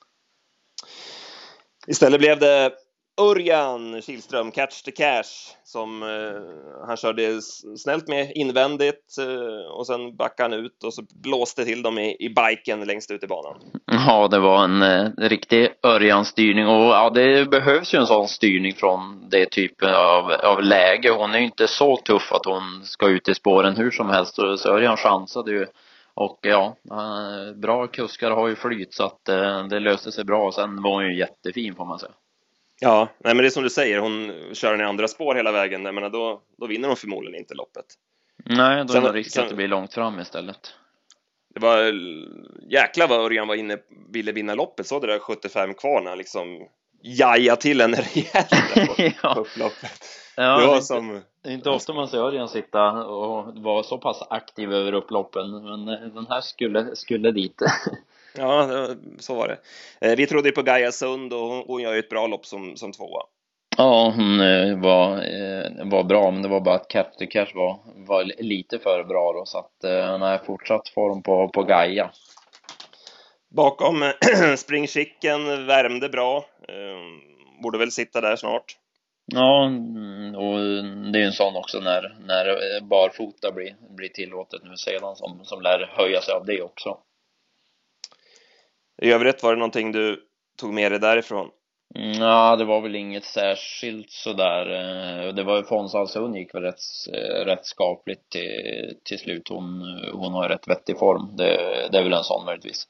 Istället 1.87 2.19
blev 2.19 2.39
det 2.39 2.71
Örjan 3.21 4.01
Kihlström, 4.01 4.51
Catch 4.51 4.81
the 4.81 4.91
Cash, 4.91 5.55
som 5.63 6.03
eh, 6.03 6.87
han 6.87 6.97
körde 6.97 7.41
snällt 7.77 8.07
med 8.07 8.31
invändigt 8.35 9.17
eh, 9.19 9.71
och 9.71 9.87
sen 9.87 10.15
backade 10.15 10.55
han 10.55 10.65
ut 10.65 10.83
och 10.83 10.93
så 10.93 11.01
blåste 11.23 11.65
till 11.65 11.83
dem 11.83 11.99
i, 11.99 12.15
i 12.19 12.29
biken 12.29 12.85
längst 12.85 13.11
ut 13.11 13.23
i 13.23 13.27
banan. 13.27 13.57
Ja, 13.85 14.27
det 14.27 14.39
var 14.39 14.63
en 14.63 14.81
eh, 14.81 15.09
riktig 15.17 15.69
Örjan-styrning 15.83 16.67
och 16.67 16.83
ja, 16.83 17.09
det 17.09 17.49
behövs 17.49 17.93
ju 17.93 17.99
en 17.99 18.07
sån 18.07 18.27
styrning 18.27 18.73
från 18.73 19.29
det 19.29 19.51
typen 19.51 19.93
av, 19.95 20.31
av 20.31 20.63
läge. 20.63 21.11
Hon 21.11 21.33
är 21.33 21.39
ju 21.39 21.45
inte 21.45 21.67
så 21.67 21.97
tuff 21.97 22.31
att 22.31 22.45
hon 22.45 22.81
ska 22.83 23.07
ut 23.09 23.29
i 23.29 23.35
spåren 23.35 23.77
hur 23.77 23.91
som 23.91 24.09
helst 24.09 24.35
så, 24.35 24.57
så 24.57 24.69
Örjan 24.69 24.97
chansade 24.97 25.51
ju 25.51 25.65
och 26.15 26.39
ja, 26.41 26.75
eh, 26.91 27.55
bra 27.55 27.87
kuskar 27.87 28.31
har 28.31 28.47
ju 28.47 28.55
flyt 28.55 28.93
så 28.93 29.03
att 29.03 29.29
eh, 29.29 29.67
det 29.67 29.79
löste 29.79 30.11
sig 30.11 30.25
bra. 30.25 30.51
Sen 30.51 30.81
var 30.81 30.91
hon 30.91 31.05
ju 31.05 31.17
jättefin 31.17 31.75
får 31.75 31.85
man 31.85 31.99
säga. 31.99 32.11
Ja, 32.79 33.09
nej, 33.17 33.35
men 33.35 33.43
det 33.43 33.47
är 33.47 33.49
som 33.49 33.63
du 33.63 33.69
säger, 33.69 33.99
hon 33.99 34.33
kör 34.53 34.71
den 34.71 34.81
i 34.81 34.83
andra 34.83 35.07
spår 35.07 35.35
hela 35.35 35.51
vägen. 35.51 35.85
Jag 35.85 35.95
menar, 35.95 36.09
då, 36.09 36.41
då 36.57 36.67
vinner 36.67 36.87
hon 36.87 36.97
förmodligen 36.97 37.39
inte 37.39 37.53
loppet. 37.53 37.85
Nej, 38.45 38.85
då 38.85 38.93
är 38.93 39.01
det 39.01 39.11
risk 39.11 39.37
att 39.37 39.49
det 39.49 39.55
blir 39.55 39.67
långt 39.67 39.93
fram 39.93 40.19
istället. 40.19 40.73
Det 41.53 41.59
var 41.59 41.93
jäkla 42.69 43.07
vad 43.07 43.19
Örjan 43.19 43.47
var 43.47 43.55
inne, 43.55 43.77
ville 44.09 44.31
vinna 44.31 44.55
loppet, 44.55 44.87
så 44.87 44.99
det 44.99 45.07
där 45.07 45.19
75 45.19 45.73
kvar 45.73 46.01
när 46.01 46.15
liksom 46.15 46.67
jaja 47.01 47.55
till 47.55 47.81
en 47.81 47.95
rejält 47.95 48.49
på, 48.87 49.11
ja. 49.21 49.33
på 49.33 49.41
upploppet. 49.41 50.05
Ja, 50.35 50.57
det 50.57 50.67
var 50.67 50.81
som... 50.81 51.21
Det 51.41 51.49
är 51.49 51.53
inte 51.53 51.69
ofta 51.69 51.93
man 51.93 52.07
ser 52.07 52.17
Örjan 52.17 52.49
sitta 52.49 52.91
och 52.91 53.55
vara 53.55 53.83
så 53.83 53.97
pass 53.97 54.23
aktiv 54.29 54.73
över 54.73 54.93
upploppen, 54.93 55.63
men 55.63 55.85
den 56.13 56.27
här 56.29 56.41
skulle, 56.41 56.95
skulle 56.95 57.31
dit. 57.31 57.61
Ja, 58.37 58.87
så 59.19 59.35
var 59.35 59.47
det. 59.47 59.57
Eh, 60.07 60.15
vi 60.15 60.27
trodde 60.27 60.51
på 60.51 60.61
Gaia 60.61 60.91
Sund 60.91 61.33
och 61.33 61.39
hon 61.39 61.81
gör 61.81 61.93
ju 61.93 61.99
ett 61.99 62.09
bra 62.09 62.27
lopp 62.27 62.45
som, 62.45 62.77
som 62.77 62.91
tvåa. 62.91 63.23
Ja, 63.77 64.13
hon 64.15 64.39
eh, 64.39 64.79
var, 64.79 65.11
eh, 65.17 65.85
var 65.85 66.03
bra, 66.03 66.31
men 66.31 66.41
det 66.41 66.47
var 66.47 66.61
bara 66.61 66.75
att 66.75 66.87
Captain 66.87 67.31
Cash 67.31 67.55
var, 67.55 67.79
var 68.07 68.23
lite 68.43 68.79
för 68.79 69.03
bra 69.03 69.33
då, 69.33 69.45
så 69.45 69.57
att 69.57 70.05
han 70.05 70.21
har 70.21 70.37
fortsatt 70.37 70.89
form 70.89 71.23
på, 71.23 71.49
på 71.49 71.63
Gaia. 71.63 72.11
Bakom 73.55 74.11
Spring 74.57 74.87
Chicken 74.87 75.67
värmde 75.67 76.09
bra, 76.09 76.45
borde 77.63 77.77
väl 77.77 77.91
sitta 77.91 78.21
där 78.21 78.35
snart. 78.35 78.77
Ja, 79.25 79.65
mm, 79.65 80.35
och 80.35 80.59
det 81.11 81.19
är 81.19 81.25
en 81.25 81.31
sån 81.31 81.55
också 81.55 81.79
när, 81.79 82.15
när 82.19 82.81
barfota 82.81 83.51
blir, 83.51 83.75
blir 83.95 84.09
tillåtet 84.09 84.61
nu 84.63 84.77
sedan 84.77 85.15
som, 85.15 85.39
som 85.43 85.61
lär 85.61 85.89
höja 85.97 86.21
sig 86.21 86.33
av 86.33 86.45
det 86.45 86.61
också. 86.61 86.97
I 89.03 89.11
övrigt 89.11 89.43
var 89.43 89.51
det 89.51 89.59
någonting 89.59 89.91
du 89.91 90.23
tog 90.57 90.73
med 90.73 90.91
dig 90.91 90.99
därifrån? 90.99 91.49
Mm, 91.95 92.21
ja, 92.21 92.55
det 92.55 92.65
var 92.65 92.81
väl 92.81 92.95
inget 92.95 93.25
särskilt 93.25 94.11
sådär. 94.11 94.65
Eh, 94.69 95.33
det 95.33 95.43
var 95.43 95.57
ju 95.57 95.63
Fonsalsson 95.63 96.35
gick 96.35 96.55
väl 96.55 96.63
rätt, 96.63 96.79
eh, 97.13 97.45
rätt 97.45 97.65
skapligt 97.65 98.29
till, 98.29 98.97
till 99.03 99.19
slut. 99.19 99.49
Hon, 99.49 99.81
hon 100.13 100.33
har 100.33 100.49
rätt 100.49 100.67
vettig 100.67 100.99
form. 100.99 101.35
Det, 101.35 101.45
det 101.91 101.97
är 101.97 102.03
väl 102.03 102.13
en 102.13 102.23
sån 102.23 102.45
möjligtvis. 102.45 102.87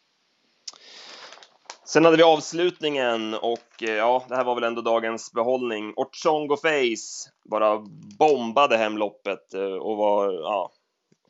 Sen 1.85 2.05
hade 2.05 2.17
vi 2.17 2.23
avslutningen 2.23 3.33
och 3.33 3.83
eh, 3.83 3.93
ja, 3.93 4.25
det 4.29 4.35
här 4.35 4.43
var 4.43 4.55
väl 4.55 4.63
ändå 4.63 4.81
dagens 4.81 5.33
behållning. 5.33 5.93
Ortsongo 5.95 6.57
Face 6.57 7.31
bara 7.43 7.77
bombade 8.19 8.77
hem 8.77 8.97
loppet 8.97 9.53
och 9.81 9.97
var 9.97 10.33
ja, 10.33 10.71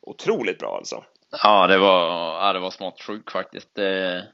otroligt 0.02 0.58
bra 0.58 0.76
alltså. 0.76 1.04
Ja, 1.42 1.66
det 1.66 1.78
var, 1.78 2.08
ja, 2.46 2.52
det 2.52 2.58
var 2.58 2.70
smått 2.70 3.02
sjukt 3.02 3.32
faktiskt. 3.32 3.74
Det, 3.74 4.24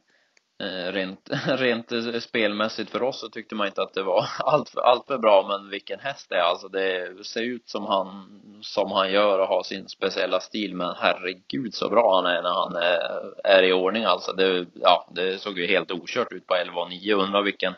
Eh, 0.60 0.92
rent, 0.92 1.30
rent 1.46 1.92
eh, 1.92 2.20
spelmässigt 2.20 2.90
för 2.90 3.02
oss 3.02 3.20
så 3.20 3.28
tyckte 3.28 3.54
man 3.54 3.66
inte 3.66 3.82
att 3.82 3.94
det 3.94 4.02
var 4.02 4.28
allt 4.38 4.68
för, 4.68 4.80
allt 4.80 5.06
för 5.06 5.18
bra 5.18 5.46
men 5.48 5.70
vilken 5.70 6.00
häst 6.00 6.26
det 6.28 6.36
är. 6.36 6.42
Alltså 6.42 6.68
det 6.68 7.24
ser 7.24 7.42
ut 7.42 7.68
som 7.68 7.86
han 7.86 8.40
som 8.62 8.92
han 8.92 9.12
gör 9.12 9.38
och 9.38 9.46
har 9.46 9.62
sin 9.62 9.88
speciella 9.88 10.40
stil 10.40 10.74
men 10.74 10.94
herregud 10.98 11.74
så 11.74 11.88
bra 11.88 12.16
han 12.16 12.26
är 12.26 12.42
när 12.42 12.50
han 12.50 12.76
är, 12.76 13.22
är 13.44 13.62
i 13.62 13.72
ordning 13.72 14.04
alltså. 14.04 14.32
Det, 14.32 14.66
ja 14.74 15.08
det 15.14 15.38
såg 15.38 15.58
ju 15.58 15.66
helt 15.66 15.90
okört 15.90 16.32
ut 16.32 16.46
på 16.46 16.54
11 16.54 16.88
9 16.88 17.14
undrar 17.14 17.42
vilken 17.42 17.74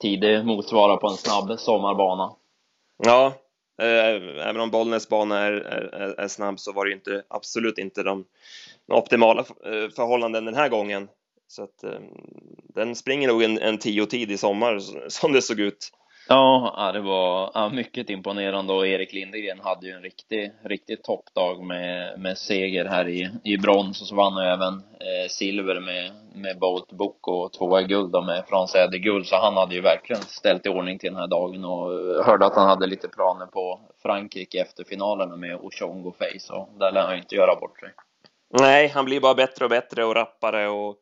tid 0.00 0.20
det 0.20 0.42
motsvarar 0.42 0.96
på 0.96 1.08
en 1.08 1.16
snabb 1.16 1.58
sommarbana. 1.58 2.32
Ja 3.04 3.32
eh, 3.82 4.48
även 4.48 4.60
om 4.60 4.70
Bollnäs 4.70 5.08
bana 5.08 5.38
är, 5.38 5.52
är, 5.52 6.20
är, 6.20 6.28
snabb 6.28 6.60
så 6.60 6.72
var 6.72 6.84
det 6.84 6.90
ju 6.90 6.96
inte 6.96 7.22
absolut 7.28 7.78
inte 7.78 8.02
de, 8.02 8.24
de 8.88 8.98
optimala 8.98 9.44
förhållanden 9.96 10.44
den 10.44 10.54
här 10.54 10.68
gången 10.68 11.08
så 11.48 11.62
att 11.62 11.84
eh, 11.84 12.00
den 12.74 12.94
springer 12.94 13.28
nog 13.28 13.42
en, 13.42 13.58
en 13.58 13.78
tio 13.78 14.06
tid 14.06 14.30
i 14.30 14.38
sommar 14.38 14.78
som 15.08 15.32
det 15.32 15.42
såg 15.42 15.60
ut. 15.60 15.90
Ja, 16.28 16.90
det 16.94 17.00
var 17.00 17.50
ja, 17.54 17.68
mycket 17.68 18.10
imponerande. 18.10 18.72
Och 18.72 18.86
Erik 18.86 19.12
Lindegren 19.12 19.60
hade 19.60 19.86
ju 19.86 19.92
en 19.92 20.02
riktig, 20.02 20.52
riktig 20.64 21.02
toppdag 21.02 21.64
med, 21.64 22.20
med 22.20 22.38
seger 22.38 22.84
här 22.84 23.08
i, 23.08 23.30
i 23.44 23.58
brons. 23.58 24.00
Och 24.00 24.06
så 24.06 24.14
vann 24.14 24.32
han 24.32 24.46
även 24.46 24.74
eh, 24.74 25.28
silver 25.28 25.80
med, 25.80 26.12
med 26.34 26.58
Bolt 26.58 26.92
Book 26.92 27.28
och 27.28 27.52
tvåa 27.52 27.82
guld 27.82 28.12
då 28.12 28.22
med 28.22 28.44
Frans 28.48 28.76
Guld 28.90 29.26
så 29.26 29.36
han 29.36 29.56
hade 29.56 29.74
ju 29.74 29.80
verkligen 29.80 30.22
ställt 30.22 30.66
i 30.66 30.68
ordning 30.68 30.98
till 30.98 31.10
den 31.10 31.20
här 31.20 31.26
dagen. 31.26 31.64
Och 31.64 31.90
hörde 32.24 32.46
att 32.46 32.56
han 32.56 32.68
hade 32.68 32.86
lite 32.86 33.08
planer 33.08 33.46
på 33.46 33.80
Frankrike 34.02 34.60
efter 34.60 34.84
finalerna 34.84 35.36
med 35.36 35.56
Ochongo 35.56 36.12
Face. 36.18 36.52
Och 36.52 36.68
där 36.78 36.92
lär 36.92 37.02
han 37.02 37.14
ju 37.14 37.20
inte 37.20 37.34
göra 37.34 37.60
bort 37.60 37.80
sig. 37.80 37.88
Nej, 38.60 38.88
han 38.88 39.04
blir 39.04 39.20
bara 39.20 39.34
bättre 39.34 39.64
och 39.64 39.70
bättre 39.70 40.04
och 40.04 40.14
rappare. 40.14 40.68
Och 40.68 40.96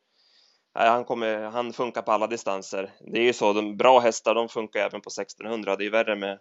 han, 0.74 1.04
kommer, 1.04 1.42
han 1.42 1.72
funkar 1.72 2.02
på 2.02 2.12
alla 2.12 2.26
distanser. 2.26 2.90
Det 3.00 3.18
är 3.18 3.24
ju 3.24 3.32
så, 3.32 3.52
de 3.52 3.76
bra 3.76 4.00
hästar 4.00 4.34
de 4.34 4.48
funkar 4.48 4.80
även 4.80 5.00
på 5.00 5.08
1600. 5.08 5.76
Det 5.76 5.82
är 5.82 5.84
ju 5.84 5.90
värre 5.90 6.16
med 6.16 6.38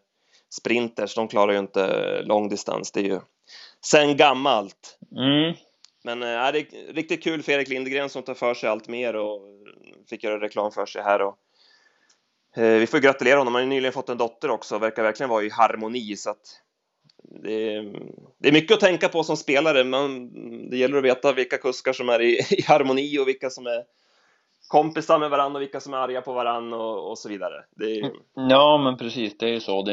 sprinters, 0.49 1.15
de 1.15 1.27
klarar 1.27 1.53
ju 1.53 1.59
inte 1.59 2.21
långdistans. 2.21 2.91
Det 2.91 2.99
är 2.99 3.03
ju 3.03 3.19
sen 3.85 4.17
gammalt. 4.17 4.99
Mm. 5.17 5.55
Men 6.03 6.23
äh, 6.23 6.51
det 6.51 6.59
är 6.59 6.93
riktigt 6.93 7.23
kul 7.23 7.43
för 7.43 7.51
Erik 7.51 7.67
Lindgren 7.67 8.09
som 8.09 8.23
tar 8.23 8.33
för 8.33 8.53
sig 8.53 8.69
allt 8.69 8.87
mer 8.87 9.15
och 9.15 9.41
fick 10.09 10.23
göra 10.23 10.41
reklam 10.41 10.71
för 10.71 10.85
sig 10.85 11.03
här. 11.03 11.21
Och, 11.21 11.37
eh, 12.57 12.79
vi 12.79 12.87
får 12.87 12.99
gratulera 12.99 13.37
honom, 13.37 13.55
han 13.55 13.63
har 13.63 13.69
nyligen 13.69 13.93
fått 13.93 14.09
en 14.09 14.17
dotter 14.17 14.49
också, 14.49 14.77
verkar 14.77 15.03
verkligen 15.03 15.29
vara 15.29 15.43
i 15.43 15.49
harmoni 15.49 16.15
så 16.17 16.29
att 16.29 16.61
det 17.43 17.73
är, 17.73 17.83
det 18.39 18.47
är 18.47 18.53
mycket 18.53 18.73
att 18.73 18.79
tänka 18.79 19.09
på 19.09 19.23
som 19.23 19.37
spelare, 19.37 19.83
men 19.83 20.29
det 20.69 20.77
gäller 20.77 20.97
att 20.97 21.03
veta 21.03 21.33
vilka 21.33 21.57
kuskar 21.57 21.93
som 21.93 22.09
är 22.09 22.21
i, 22.21 22.39
i 22.49 22.61
harmoni 22.61 23.19
och 23.19 23.27
vilka 23.27 23.49
som 23.49 23.67
är 23.67 23.83
kompisar 24.73 25.19
med 25.19 25.29
varandra 25.29 25.57
och 25.57 25.61
vilka 25.61 25.79
som 25.79 25.93
är 25.93 25.97
arga 25.97 26.21
på 26.21 26.33
varandra 26.33 26.77
och, 26.77 27.09
och 27.09 27.17
så 27.17 27.29
vidare. 27.29 27.63
Är, 27.79 28.11
ja, 28.33 28.77
men 28.83 28.97
precis, 28.97 29.37
det 29.37 29.45
är 29.45 29.49
ju 29.49 29.59
så. 29.59 29.83
Det, 29.83 29.91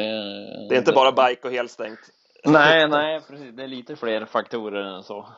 det 0.69 0.75
är 0.75 0.79
inte 0.79 0.93
bara 0.93 1.13
bike 1.29 1.49
och 1.49 1.55
helstängt. 1.55 2.01
Nej, 2.45 2.89
nej, 2.99 3.21
precis. 3.29 3.57
Det 3.57 3.63
är 3.63 3.69
lite 3.69 3.97
fler 3.97 4.25
faktorer 4.25 4.97
än 4.97 5.03
så. 5.03 5.29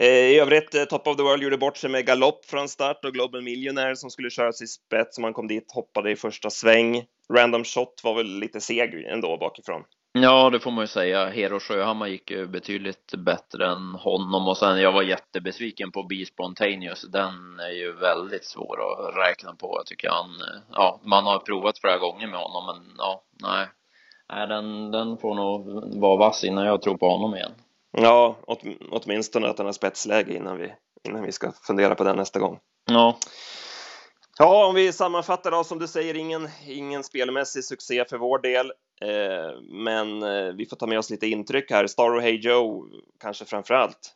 Eh, 0.00 0.06
I 0.06 0.38
övrigt, 0.38 0.74
eh, 0.74 0.84
Top 0.84 1.06
of 1.06 1.16
the 1.16 1.22
World 1.22 1.42
gjorde 1.42 1.58
bort 1.58 1.76
sig 1.76 1.90
med 1.90 2.06
galopp 2.06 2.44
från 2.44 2.68
start 2.68 3.04
och 3.04 3.12
Global 3.12 3.42
Millionaire 3.42 3.96
som 3.96 4.10
skulle 4.10 4.30
köras 4.30 4.62
i 4.62 4.66
spets, 4.66 5.14
som 5.14 5.24
han 5.24 5.32
kom 5.32 5.48
dit, 5.48 5.72
hoppade 5.72 6.10
i 6.10 6.16
första 6.16 6.50
sväng. 6.50 7.04
Random 7.32 7.64
Shot 7.64 8.00
var 8.04 8.14
väl 8.14 8.38
lite 8.38 8.60
seg 8.60 9.04
ändå 9.04 9.36
bakifrån. 9.36 9.82
Ja, 10.12 10.50
det 10.50 10.60
får 10.60 10.70
man 10.70 10.82
ju 10.82 10.88
säga. 10.88 11.26
Hero 11.26 11.60
Sjöhammar 11.60 12.06
gick 12.06 12.30
ju 12.30 12.46
betydligt 12.46 13.14
bättre 13.14 13.66
än 13.66 13.94
honom 13.94 14.48
och 14.48 14.56
sen 14.56 14.80
jag 14.80 14.92
var 14.92 15.02
jättebesviken 15.02 15.92
på 15.92 16.02
Be 16.02 16.26
Spontaneous. 16.26 17.02
Den 17.02 17.60
är 17.60 17.72
ju 17.72 17.92
väldigt 17.92 18.44
svår 18.44 18.78
att 18.80 19.16
räkna 19.16 19.54
på. 19.54 19.74
Jag 19.78 19.86
tycker 19.86 20.08
han, 20.08 20.30
ja, 20.72 21.00
man 21.04 21.24
har 21.24 21.38
provat 21.38 21.78
flera 21.78 21.98
gånger 21.98 22.26
med 22.26 22.40
honom 22.40 22.66
men 22.66 22.94
ja, 22.98 23.22
nej. 23.42 23.66
Nej, 24.32 24.46
den, 24.46 24.90
den 24.90 25.18
får 25.18 25.34
nog 25.34 25.66
vara 26.00 26.16
vass 26.16 26.44
innan 26.44 26.66
jag 26.66 26.82
tror 26.82 26.96
på 26.96 27.10
honom 27.10 27.34
igen. 27.34 27.52
Ja, 27.90 28.36
åt, 28.46 28.60
åtminstone 28.90 29.48
att 29.48 29.58
han 29.58 29.66
har 29.66 29.72
spetsläge 29.72 30.36
innan 30.36 30.58
vi, 30.58 30.72
innan 31.08 31.22
vi 31.22 31.32
ska 31.32 31.52
fundera 31.66 31.94
på 31.94 32.04
den 32.04 32.16
nästa 32.16 32.40
gång. 32.40 32.58
Ja. 32.90 33.18
Ja, 34.38 34.66
om 34.66 34.74
vi 34.74 34.92
sammanfattar 34.92 35.50
då, 35.50 35.64
som 35.64 35.78
du 35.78 35.86
säger, 35.86 36.14
ingen, 36.14 36.48
ingen 36.66 37.04
spelmässig 37.04 37.64
succé 37.64 38.04
för 38.04 38.18
vår 38.18 38.38
del. 38.38 38.72
Eh, 39.00 39.60
men 39.84 40.22
eh, 40.22 40.54
vi 40.54 40.66
får 40.66 40.76
ta 40.76 40.86
med 40.86 40.98
oss 40.98 41.10
lite 41.10 41.26
intryck 41.26 41.70
här. 41.70 41.86
Star 41.86 42.14
och 42.14 42.22
Hey 42.22 42.36
Joe 42.36 42.84
kanske 43.20 43.44
framför 43.44 43.74
allt. 43.74 44.14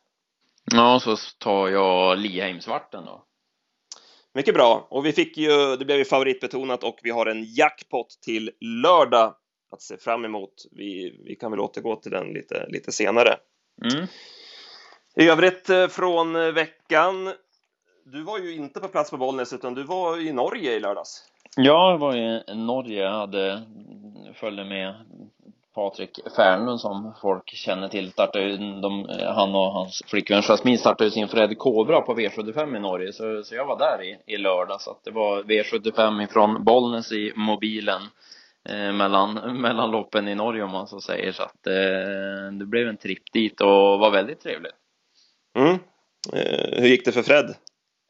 Ja, 0.71 0.99
så 0.99 1.15
tar 1.37 1.67
jag 1.67 2.17
Liheim-svarten 2.17 3.05
då. 3.05 3.25
Mycket 4.33 4.53
bra. 4.53 4.87
Och 4.89 5.05
vi 5.05 5.11
fick 5.11 5.37
ju, 5.37 5.75
det 5.75 5.85
blev 5.85 5.97
ju 5.97 6.05
favoritbetonat 6.05 6.83
och 6.83 6.99
vi 7.03 7.09
har 7.09 7.25
en 7.25 7.43
jackpot 7.43 8.07
till 8.21 8.51
lördag 8.59 9.35
att 9.71 9.81
se 9.81 9.97
fram 9.97 10.25
emot. 10.25 10.53
Vi, 10.71 11.21
vi 11.25 11.35
kan 11.35 11.51
väl 11.51 11.59
återgå 11.59 11.95
till 11.95 12.11
den 12.11 12.27
lite, 12.27 12.67
lite 12.69 12.91
senare. 12.91 13.37
Mm. 13.93 14.07
I 15.15 15.29
övrigt 15.29 15.69
eh, 15.69 15.87
från 15.87 16.53
veckan. 16.53 17.33
Du 18.05 18.23
var 18.23 18.39
ju 18.39 18.55
inte 18.55 18.79
på 18.79 18.87
plats 18.87 19.11
på 19.11 19.17
Bollnäs 19.17 19.53
utan 19.53 19.73
du 19.73 19.83
var 19.83 20.19
i 20.19 20.33
Norge 20.33 20.71
i 20.73 20.79
lördags. 20.79 21.23
Ja, 21.55 21.91
jag 21.91 21.97
var 21.97 22.15
i 22.15 22.55
Norge. 22.55 23.03
Jag 23.03 23.11
hade, 23.11 23.61
följde 24.33 24.65
med 24.65 24.95
Patrik 25.75 26.19
Fernlund 26.35 26.79
som 26.79 27.13
folk 27.21 27.49
känner 27.49 27.87
till. 27.87 28.11
Startade, 28.11 28.57
de, 28.57 29.09
han 29.35 29.55
och 29.55 29.71
hans 29.71 30.01
flickvän 30.07 30.41
Jasmine 30.41 30.77
startade 30.77 31.11
sin 31.11 31.27
Fred 31.27 31.57
Cobra 31.57 32.01
på 32.01 32.15
V75 32.15 32.77
i 32.77 32.79
Norge. 32.79 33.13
Så, 33.13 33.43
så 33.43 33.55
jag 33.55 33.65
var 33.65 33.79
där 33.79 34.03
i, 34.03 34.33
i 34.33 34.37
lördag. 34.37 34.81
Så 34.81 34.97
det 35.03 35.11
var 35.11 35.43
V75 35.43 36.23
ifrån 36.23 36.63
Bollnäs 36.63 37.11
i 37.11 37.33
mobilen. 37.35 38.01
Eh, 38.69 38.93
mellan, 38.93 39.33
mellan 39.61 39.91
loppen 39.91 40.27
i 40.27 40.35
Norge 40.35 40.63
om 40.63 40.71
man 40.71 40.87
så 40.87 41.01
säger. 41.01 41.31
Så 41.31 41.43
att 41.43 41.67
eh, 41.67 42.51
det 42.59 42.65
blev 42.65 42.87
en 42.87 42.97
tripp 42.97 43.33
dit 43.33 43.61
och 43.61 43.99
var 43.99 44.11
väldigt 44.11 44.39
trevligt. 44.39 44.75
Mm. 45.55 45.79
Eh, 46.33 46.81
hur 46.81 46.87
gick 46.87 47.05
det 47.05 47.11
för 47.11 47.23
Fred? 47.23 47.55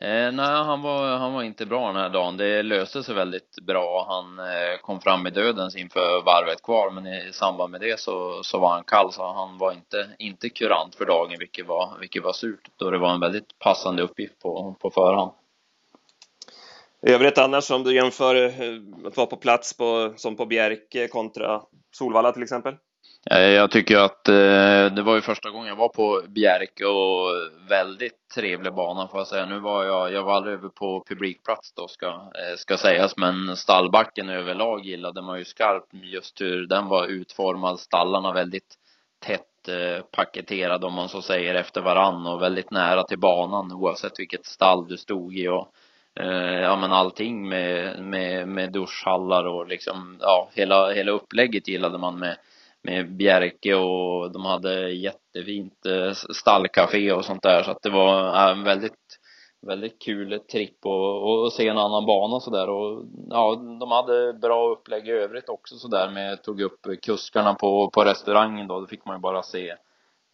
Eh, 0.03 0.31
nej, 0.31 0.63
han 0.63 0.81
var, 0.81 1.17
han 1.17 1.33
var 1.33 1.43
inte 1.43 1.65
bra 1.65 1.87
den 1.87 1.95
här 1.95 2.09
dagen. 2.09 2.37
Det 2.37 2.63
löste 2.63 3.03
sig 3.03 3.15
väldigt 3.15 3.55
bra. 3.61 4.05
Han 4.07 4.39
eh, 4.39 4.77
kom 4.81 5.01
fram 5.01 5.27
i 5.27 5.29
dödens 5.29 5.75
inför 5.75 6.21
varvet 6.25 6.61
kvar, 6.61 6.91
men 6.91 7.07
i 7.07 7.33
samband 7.33 7.71
med 7.71 7.81
det 7.81 7.99
så, 7.99 8.43
så 8.43 8.59
var 8.59 8.69
han 8.69 8.83
kall, 8.83 9.11
så 9.11 9.33
han 9.33 9.57
var 9.57 9.71
inte, 9.71 10.09
inte 10.19 10.49
kurant 10.49 10.95
för 10.95 11.05
dagen, 11.05 11.35
vilket 11.39 11.67
var, 11.67 11.97
vilket 11.99 12.23
var 12.23 12.33
surt, 12.33 12.69
då 12.77 12.89
det 12.89 12.97
var 12.97 13.13
en 13.13 13.19
väldigt 13.19 13.59
passande 13.59 14.03
uppgift 14.03 14.41
på, 14.41 14.75
på 14.79 14.89
förhand. 14.89 15.31
I 17.07 17.11
övrigt 17.11 17.37
annars, 17.37 17.71
om 17.71 17.83
du 17.83 17.95
jämför 17.95 18.35
eh, 18.35 19.07
att 19.07 19.17
vara 19.17 19.27
på 19.27 19.37
plats 19.37 19.77
på, 19.77 20.13
som 20.15 20.35
på 20.35 20.45
Bjerke 20.45 21.07
kontra 21.07 21.61
Solvalla 21.91 22.31
till 22.31 22.43
exempel? 22.43 22.75
Eh, 23.31 23.49
jag 23.49 23.71
tycker 23.71 23.97
att 23.97 24.29
eh, 24.29 24.95
det 24.95 25.01
var 25.01 25.15
ju 25.15 25.21
första 25.21 25.49
gången 25.49 25.67
jag 25.67 25.75
var 25.75 25.89
på 25.89 26.21
Bjerke 26.27 26.85
och 26.85 27.29
väldigt 27.69 28.29
trevlig 28.35 28.73
bana 28.73 29.07
får 29.07 29.19
jag 29.19 29.27
säga. 29.27 29.45
Nu 29.45 29.59
var 29.59 29.83
jag, 29.83 30.11
jag 30.11 30.23
var 30.23 30.35
aldrig 30.35 30.55
över 30.55 30.69
på 30.69 31.03
publikplats 31.07 31.73
då 31.73 31.87
ska, 31.87 32.07
eh, 32.07 32.57
ska 32.57 32.77
sägas, 32.77 33.17
men 33.17 33.57
stallbacken 33.57 34.29
överlag 34.29 34.85
gillade 34.85 35.21
man 35.21 35.39
ju 35.39 35.45
skarpt 35.45 35.93
just 35.93 36.41
hur 36.41 36.67
den 36.67 36.87
var 36.87 37.07
utformad. 37.07 37.79
Stallarna 37.79 38.33
väldigt 38.33 38.75
tätt 39.25 39.49
paketerade 40.11 40.85
om 40.85 40.93
man 40.93 41.09
så 41.09 41.21
säger 41.21 41.55
efter 41.55 41.81
varann 41.81 42.27
och 42.27 42.41
väldigt 42.41 42.71
nära 42.71 43.03
till 43.03 43.19
banan 43.19 43.71
oavsett 43.71 44.19
vilket 44.19 44.45
stall 44.45 44.87
du 44.87 44.97
stod 44.97 45.37
i 45.37 45.47
och 45.47 45.67
ja 46.63 46.75
men 46.75 46.91
allting 46.91 47.49
med, 47.49 47.99
med, 48.03 48.47
med 48.47 48.71
duschhallar 48.71 49.45
och 49.45 49.67
liksom, 49.67 50.17
ja 50.21 50.49
hela, 50.53 50.91
hela 50.91 51.11
upplägget 51.11 51.67
gillade 51.67 51.97
man 51.97 52.19
med 52.19 52.37
med 52.83 53.15
Bjerke 53.15 53.75
och 53.75 54.31
de 54.31 54.45
hade 54.45 54.89
jättefint 54.89 55.85
eh, 55.85 56.11
stallcafé 56.11 57.11
och 57.11 57.25
sånt 57.25 57.43
där. 57.43 57.63
Så 57.63 57.71
att 57.71 57.81
det 57.81 57.89
var 57.89 58.49
en 58.51 58.63
väldigt 58.63 59.19
väldigt 59.67 60.01
kul 60.01 60.39
tripp 60.51 60.85
och, 60.85 61.43
och 61.43 61.53
se 61.53 61.67
en 61.67 61.77
annan 61.77 62.05
bana 62.05 62.35
och 62.35 62.43
sådär 62.43 62.69
och 62.69 63.05
ja, 63.29 63.55
de 63.79 63.91
hade 63.91 64.33
bra 64.33 64.69
upplägg 64.69 65.07
i 65.07 65.11
övrigt 65.11 65.49
också 65.49 65.75
så 65.75 65.87
där 65.87 66.09
med, 66.09 66.43
tog 66.43 66.61
upp 66.61 66.79
kuskarna 67.01 67.53
på, 67.53 67.89
på 67.93 68.03
restaurangen 68.03 68.67
då, 68.67 68.81
det 68.81 68.87
fick 68.87 69.05
man 69.05 69.15
ju 69.15 69.21
bara 69.21 69.43
se 69.43 69.69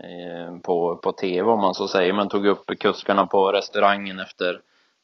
eh, 0.03 0.57
på, 0.63 0.95
på 0.95 1.11
tv 1.11 1.51
om 1.51 1.59
man 1.59 1.73
så 1.73 1.87
säger, 1.87 2.13
men 2.13 2.29
tog 2.29 2.45
upp 2.45 2.79
kuskarna 2.79 3.27
på 3.27 3.51
restaurangen 3.51 4.19
efter 4.19 4.61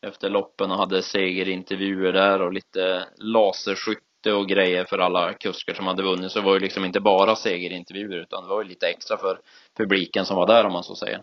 efter 0.08 0.30
loppen 0.30 0.72
och 0.72 0.78
hade 0.78 1.02
segerintervjuer 1.02 2.14
där 2.14 2.42
och 2.42 2.54
lite 2.54 3.06
laserskytte 3.18 4.05
och 4.34 4.48
grejer 4.48 4.86
för 4.86 5.00
alla 5.00 5.34
kuskar 5.34 5.74
som 5.74 5.88
hade 5.88 6.03
vunnit. 6.03 6.32
Så 6.32 6.39
det 6.39 6.46
var 6.46 6.53
ju 6.53 6.60
liksom 6.60 6.86
inte 6.86 7.00
bara 7.00 7.36
segerintervjuer 7.36 8.17
utan 8.17 8.44
det 8.44 8.50
var 8.50 8.63
ju 8.63 8.70
lite 8.70 8.88
extra 8.88 9.17
för 9.17 9.39
publiken 9.77 10.25
som 10.25 10.38
var 10.38 10.48
där 10.48 10.65
om 10.65 10.74
man 10.74 10.84
så 10.84 10.96
säger. 10.96 11.22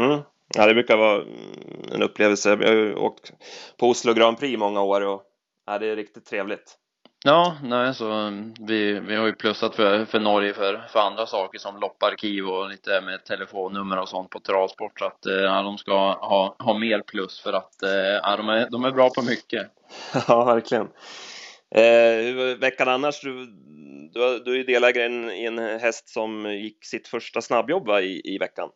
Mm. 0.00 0.20
Ja, 0.54 0.66
det 0.66 0.74
brukar 0.74 0.96
vara 0.96 1.24
en 1.92 2.02
upplevelse. 2.02 2.50
Jag 2.50 2.68
har 2.68 2.74
ju 2.74 2.94
åkt 2.94 3.32
på 3.76 3.88
Oslo 3.88 4.14
Grand 4.14 4.38
Prix 4.38 4.58
många 4.58 4.82
år 4.82 5.00
och 5.00 5.22
ja, 5.66 5.78
det 5.78 5.86
är 5.86 5.96
riktigt 5.96 6.26
trevligt. 6.26 6.78
Ja, 7.24 7.56
nej, 7.62 7.94
så 7.94 8.32
vi, 8.60 9.00
vi 9.00 9.16
har 9.16 9.26
ju 9.26 9.32
plussat 9.32 9.74
för, 9.74 10.04
för 10.04 10.20
Norge 10.20 10.54
för, 10.54 10.86
för 10.88 11.00
andra 11.00 11.26
saker 11.26 11.58
som 11.58 11.80
lopparkiv 11.80 12.48
och 12.48 12.68
lite 12.68 13.00
med 13.00 13.24
telefonnummer 13.24 13.98
och 13.98 14.08
sånt 14.08 14.30
på 14.30 14.40
travsport 14.40 14.98
så 14.98 15.04
att 15.04 15.18
ja, 15.22 15.62
de 15.62 15.78
ska 15.78 15.92
ha, 16.12 16.56
ha 16.58 16.78
mer 16.78 17.00
plus 17.00 17.40
för 17.40 17.52
att 17.52 17.74
ja, 18.22 18.36
de, 18.36 18.48
är, 18.48 18.70
de 18.70 18.84
är 18.84 18.90
bra 18.90 19.10
på 19.10 19.22
mycket. 19.22 19.66
Ja, 20.28 20.44
verkligen. 20.44 20.88
Eh, 21.74 22.58
veckan 22.58 22.88
annars, 22.88 23.20
du, 23.20 23.46
du, 24.14 24.38
du 24.44 24.52
är 24.52 24.56
ju 24.56 24.64
delägare 24.64 25.34
i 25.34 25.46
en 25.46 25.58
häst 25.58 26.08
som 26.08 26.52
gick 26.52 26.84
sitt 26.84 27.08
första 27.08 27.40
snabbjobb 27.40 27.86
va, 27.86 28.00
i, 28.00 28.20
i 28.24 28.38
veckan. 28.38 28.70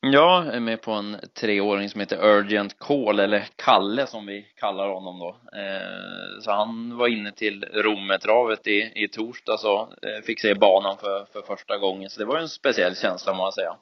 Ja, 0.00 0.44
jag 0.44 0.54
är 0.54 0.60
med 0.60 0.82
på 0.82 0.92
en 0.92 1.16
treåring 1.40 1.88
som 1.88 2.00
heter 2.00 2.24
Urgent 2.24 2.78
Call, 2.78 3.20
eller 3.20 3.48
Kalle 3.56 4.06
som 4.06 4.26
vi 4.26 4.46
kallar 4.56 4.88
honom 4.88 5.18
då. 5.18 5.28
Eh, 5.28 6.40
så 6.40 6.50
han 6.50 6.96
var 6.96 7.08
inne 7.08 7.32
till 7.32 7.64
Rommetravet 7.64 8.66
i, 8.66 8.92
i 8.94 9.08
torsdag 9.08 9.58
så 9.58 9.80
eh, 9.80 10.24
fick 10.24 10.40
se 10.40 10.54
banan 10.54 10.96
för, 10.98 11.26
för 11.32 11.42
första 11.42 11.78
gången. 11.78 12.10
Så 12.10 12.20
det 12.20 12.26
var 12.26 12.38
en 12.38 12.48
speciell 12.48 12.96
känsla 12.96 13.34
må 13.34 13.42
jag 13.42 13.54
säga. 13.54 13.76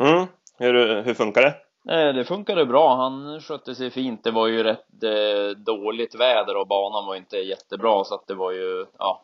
Mm. 0.00 0.26
Hur, 0.58 1.02
hur 1.02 1.14
funkar 1.14 1.42
det? 1.42 1.54
Eh, 1.88 2.14
det 2.14 2.24
funkade 2.24 2.66
bra. 2.66 2.96
Han 2.96 3.40
skötte 3.40 3.74
sig 3.74 3.90
fint. 3.90 4.24
Det 4.24 4.30
var 4.30 4.46
ju 4.46 4.62
rätt 4.62 5.02
eh, 5.02 5.58
dåligt 5.58 6.14
väder 6.14 6.56
och 6.56 6.66
banan 6.66 7.06
var 7.06 7.16
inte 7.16 7.36
jättebra 7.36 8.04
så 8.04 8.14
att 8.14 8.26
det 8.26 8.34
var 8.34 8.52
ju, 8.52 8.86
ja, 8.98 9.22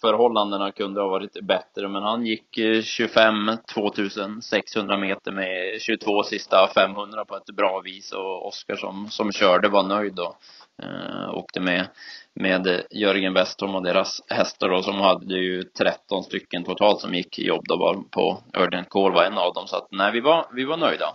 förhållandena 0.00 0.72
kunde 0.72 1.00
ha 1.00 1.08
varit 1.08 1.42
bättre. 1.42 1.88
Men 1.88 2.02
han 2.02 2.26
gick 2.26 2.58
eh, 2.58 2.82
25 2.82 3.50
2600 3.74 4.96
meter 4.96 5.32
med 5.32 5.80
22 5.80 6.22
sista 6.22 6.68
500 6.74 7.24
på 7.24 7.36
ett 7.36 7.56
bra 7.56 7.80
vis 7.80 8.12
och 8.12 8.46
Oskar 8.46 8.76
som, 8.76 9.08
som 9.10 9.32
körde 9.32 9.68
var 9.68 9.82
nöjd 9.82 10.18
och 10.18 10.36
eh, 10.82 11.34
åkte 11.34 11.60
med 11.60 11.86
med 12.34 12.82
Jörgen 12.90 13.34
Westholm 13.34 13.74
och 13.74 13.82
deras 13.82 14.22
hästar 14.28 14.68
då 14.68 14.82
som 14.82 15.00
hade 15.00 15.34
ju 15.34 15.62
13 15.62 16.22
stycken 16.22 16.64
totalt 16.64 17.00
som 17.00 17.14
gick 17.14 17.38
jobb 17.38 17.64
då 17.64 17.76
var 17.76 17.94
på 18.10 18.38
Urgent 18.58 18.88
Call 18.88 19.12
var 19.12 19.24
en 19.24 19.38
av 19.38 19.54
dem 19.54 19.66
så 19.66 19.76
att 19.76 19.88
nej 19.90 20.12
vi 20.12 20.20
var, 20.20 20.46
vi 20.52 20.64
var 20.64 20.76
nöjda. 20.76 21.14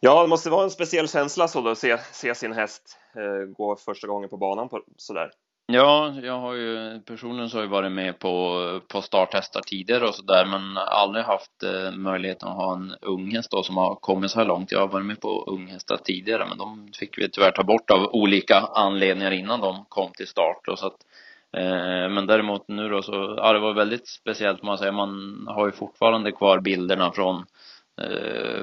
Ja, 0.00 0.22
det 0.22 0.28
måste 0.28 0.50
vara 0.50 0.64
en 0.64 0.70
speciell 0.70 1.08
känsla 1.08 1.48
så 1.48 1.60
då, 1.60 1.70
att 1.70 1.78
se, 1.78 1.98
se 1.98 2.34
sin 2.34 2.52
häst 2.52 2.98
eh, 3.16 3.46
gå 3.46 3.76
första 3.76 4.06
gången 4.06 4.28
på 4.28 4.36
banan 4.36 4.68
på, 4.68 4.82
sådär. 4.96 5.30
Ja, 5.72 6.14
jag 6.22 6.38
har 6.40 6.54
ju 6.54 7.00
personligen 7.00 7.50
så 7.50 7.56
har 7.56 7.62
jag 7.62 7.70
varit 7.70 7.92
med 7.92 8.18
på, 8.18 8.80
på 8.88 9.02
starthästar 9.02 9.60
tidigare 9.60 10.08
och 10.08 10.14
sådär 10.14 10.46
men 10.46 10.76
aldrig 10.76 11.24
haft 11.24 11.62
eh, 11.62 11.90
möjligheten 11.90 12.48
att 12.48 12.56
ha 12.56 12.74
en 12.74 12.94
unghäst 13.02 13.50
då 13.50 13.62
som 13.62 13.76
har 13.76 13.94
kommit 13.94 14.30
så 14.30 14.38
här 14.38 14.46
långt. 14.46 14.72
Jag 14.72 14.80
har 14.80 14.88
varit 14.88 15.06
med 15.06 15.20
på 15.20 15.44
unghästar 15.46 15.96
tidigare 15.96 16.46
men 16.48 16.58
de 16.58 16.88
fick 16.98 17.18
vi 17.18 17.30
tyvärr 17.30 17.50
ta 17.50 17.62
bort 17.62 17.90
av 17.90 18.10
olika 18.12 18.56
anledningar 18.58 19.30
innan 19.30 19.60
de 19.60 19.84
kom 19.88 20.12
till 20.12 20.26
start 20.26 20.68
och 20.68 20.78
så 20.78 20.86
att 20.86 20.98
eh, 21.56 22.08
men 22.10 22.26
däremot 22.26 22.68
nu 22.68 22.88
då 22.88 23.02
så, 23.02 23.34
ja 23.36 23.52
det 23.52 23.58
var 23.58 23.74
väldigt 23.74 24.08
speciellt 24.08 24.62
man 24.62 24.78
säger, 24.78 24.92
man 24.92 25.44
har 25.48 25.66
ju 25.66 25.72
fortfarande 25.72 26.32
kvar 26.32 26.60
bilderna 26.60 27.12
från 27.12 27.44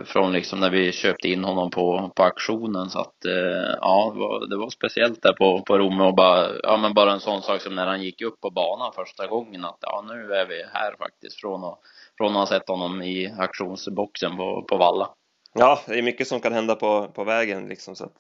från 0.06 0.32
liksom 0.32 0.60
när 0.60 0.70
vi 0.70 0.92
köpte 0.92 1.28
in 1.28 1.44
honom 1.44 1.72
på, 1.72 2.12
på 2.16 2.24
auktionen 2.24 2.90
så 2.90 3.00
att 3.00 3.26
eh, 3.26 3.76
ja, 3.82 4.12
det 4.14 4.20
var, 4.20 4.50
det 4.50 4.58
var 4.58 4.70
speciellt 4.70 5.22
där 5.22 5.34
på, 5.34 5.62
på 5.62 5.78
Romme 5.78 6.04
och 6.04 6.16
bara, 6.16 6.52
ja 6.64 6.78
men 6.78 6.94
bara 6.94 7.12
en 7.12 7.20
sån 7.20 7.42
sak 7.42 7.62
som 7.62 7.76
när 7.76 7.88
han 7.88 8.04
gick 8.04 8.22
upp 8.22 8.42
på 8.42 8.50
banan 8.50 8.94
första 8.96 9.28
gången 9.28 9.66
att 9.66 9.78
ja 9.82 10.06
nu 10.08 10.34
är 10.34 10.46
vi 10.46 10.64
här 10.74 10.96
faktiskt 10.98 11.40
från 11.40 11.64
att, 11.64 11.80
från 12.18 12.32
att 12.32 12.38
ha 12.38 12.48
sett 12.48 12.68
honom 12.68 13.02
i 13.02 13.36
auktionsboxen 13.38 14.38
på, 14.38 14.66
på 14.70 14.78
Valla. 14.78 15.10
Ja, 15.54 15.80
det 15.88 15.98
är 15.98 16.02
mycket 16.02 16.28
som 16.28 16.40
kan 16.40 16.54
hända 16.54 16.76
på, 16.76 17.08
på 17.08 17.24
vägen 17.24 17.68
liksom 17.68 17.96
så 17.96 18.06
att 18.06 18.18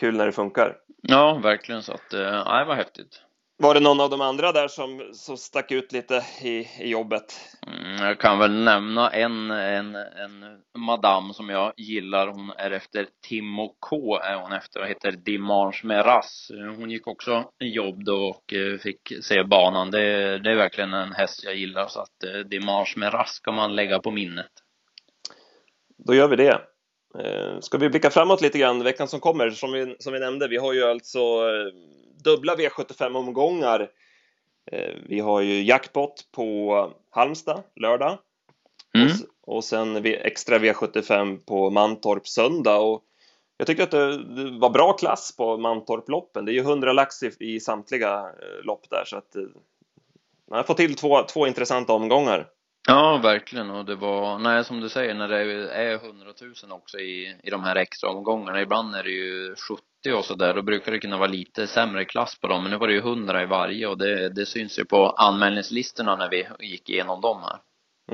kul 0.00 0.16
när 0.16 0.26
det 0.26 0.32
funkar. 0.32 0.76
Ja, 1.02 1.40
verkligen 1.42 1.82
så 1.82 1.92
att, 1.92 2.14
eh, 2.14 2.20
ja, 2.20 2.58
det 2.58 2.64
var 2.64 2.74
häftigt. 2.74 3.22
Var 3.60 3.74
det 3.74 3.80
någon 3.80 4.00
av 4.00 4.10
de 4.10 4.20
andra 4.20 4.52
där 4.52 4.68
som, 4.68 5.10
som 5.12 5.36
stack 5.36 5.72
ut 5.72 5.92
lite 5.92 6.24
i, 6.42 6.68
i 6.80 6.88
jobbet? 6.88 7.40
Mm, 7.66 8.06
jag 8.06 8.20
kan 8.20 8.38
väl 8.38 8.52
nämna 8.52 9.10
en, 9.10 9.50
en, 9.50 9.94
en 9.94 10.44
madam 10.78 11.32
som 11.32 11.48
jag 11.48 11.72
gillar. 11.76 12.26
Hon 12.26 12.50
är 12.58 12.70
efter 12.70 13.06
Timo 13.28 13.76
K 13.80 14.18
är 14.18 14.34
hon 14.34 14.52
efter 14.52 14.80
och 14.80 14.86
heter 14.86 15.12
Dimanche 15.12 15.80
Meras. 15.84 16.50
Hon 16.76 16.90
gick 16.90 17.06
också 17.06 17.44
jobb 17.58 18.04
då 18.04 18.16
och 18.16 18.54
eh, 18.54 18.78
fick 18.78 19.12
se 19.22 19.44
banan. 19.44 19.90
Det, 19.90 20.38
det 20.38 20.50
är 20.50 20.56
verkligen 20.56 20.94
en 20.94 21.12
häst 21.12 21.44
jag 21.44 21.54
gillar 21.56 21.86
så 21.86 22.00
att 22.00 22.24
eh, 22.24 22.40
Dimanche 22.40 22.94
Meras 22.96 23.30
ska 23.30 23.52
man 23.52 23.76
lägga 23.76 23.98
på 23.98 24.10
minnet. 24.10 24.50
Då 26.06 26.14
gör 26.14 26.28
vi 26.28 26.36
det. 26.36 26.60
Eh, 27.18 27.60
ska 27.60 27.78
vi 27.78 27.90
blicka 27.90 28.10
framåt 28.10 28.40
lite 28.40 28.58
grann 28.58 28.84
veckan 28.84 29.08
som 29.08 29.20
kommer? 29.20 29.50
Som 29.50 29.72
vi, 29.72 29.96
som 29.98 30.12
vi 30.12 30.20
nämnde, 30.20 30.48
vi 30.48 30.56
har 30.56 30.72
ju 30.72 30.84
alltså 30.84 31.18
dubbla 32.24 32.54
V75-omgångar. 32.56 33.88
Eh, 34.72 34.94
vi 35.06 35.20
har 35.20 35.40
ju 35.40 35.62
jackpot 35.62 36.32
på 36.32 36.92
Halmstad 37.10 37.62
lördag 37.76 38.18
mm. 38.94 39.08
och, 39.42 39.56
och 39.56 39.64
sen 39.64 40.04
extra 40.04 40.58
V75 40.58 41.38
på 41.46 41.70
Mantorp 41.70 42.26
söndag. 42.26 42.78
Och 42.78 43.04
jag 43.56 43.66
tycker 43.66 43.82
att 43.82 43.90
det, 43.90 44.34
det 44.34 44.58
var 44.58 44.70
bra 44.70 44.92
klass 44.92 45.36
på 45.36 45.56
Mantorp-loppen. 45.56 46.44
Det 46.44 46.52
är 46.52 46.54
ju 46.54 46.60
100 46.60 46.92
lax 46.92 47.22
i, 47.22 47.30
i 47.38 47.60
samtliga 47.60 48.14
eh, 48.18 48.64
lopp 48.64 48.90
där 48.90 49.04
så 49.06 49.16
att 49.16 49.36
eh, 49.36 49.42
man 50.50 50.56
har 50.56 50.64
fått 50.64 50.76
till 50.76 50.96
två, 50.96 51.22
två 51.22 51.46
intressanta 51.46 51.92
omgångar. 51.92 52.48
Ja, 52.88 53.20
verkligen. 53.22 53.70
Och 53.70 53.84
det 53.84 53.94
var, 53.94 54.38
nej 54.38 54.64
som 54.64 54.80
du 54.80 54.88
säger, 54.88 55.14
när 55.14 55.28
det 55.28 55.72
är 55.72 55.94
100 55.94 56.26
000 56.40 56.72
också 56.72 56.98
i, 56.98 57.36
i 57.42 57.50
de 57.50 57.62
här 57.62 57.76
extra 57.76 58.10
omgångarna. 58.10 58.62
Ibland 58.62 58.94
är 58.94 59.02
det 59.02 59.10
ju 59.10 59.54
70 60.04 60.18
och 60.18 60.24
sådär. 60.24 60.54
Då 60.54 60.62
brukar 60.62 60.92
det 60.92 60.98
kunna 60.98 61.18
vara 61.18 61.28
lite 61.28 61.66
sämre 61.66 62.04
klass 62.04 62.40
på 62.40 62.48
dem. 62.48 62.62
Men 62.62 62.70
nu 62.70 62.78
var 62.78 62.86
det 62.86 62.94
ju 62.94 63.00
100 63.00 63.42
i 63.42 63.46
varje 63.46 63.86
och 63.86 63.98
det, 63.98 64.28
det 64.28 64.46
syns 64.46 64.78
ju 64.78 64.84
på 64.84 65.10
anmälningslistorna 65.10 66.16
när 66.16 66.30
vi 66.30 66.66
gick 66.66 66.90
igenom 66.90 67.20
dem 67.20 67.42
här. 67.42 67.58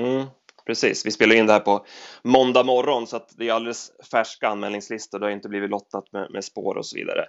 Mm, 0.05 0.27
precis. 0.65 1.05
Vi 1.05 1.11
spelar 1.11 1.35
in 1.35 1.47
det 1.47 1.53
här 1.53 1.59
på 1.59 1.85
måndag 2.23 2.63
morgon 2.63 3.07
så 3.07 3.15
att 3.15 3.37
det 3.37 3.49
är 3.49 3.53
alldeles 3.53 3.91
färska 4.11 4.47
anmälningslistor. 4.47 5.19
Det 5.19 5.25
har 5.25 5.31
inte 5.31 5.49
blivit 5.49 5.69
lottat 5.69 6.11
med, 6.11 6.31
med 6.31 6.43
spår 6.43 6.77
och 6.77 6.85
så 6.85 6.97
vidare. 6.97 7.25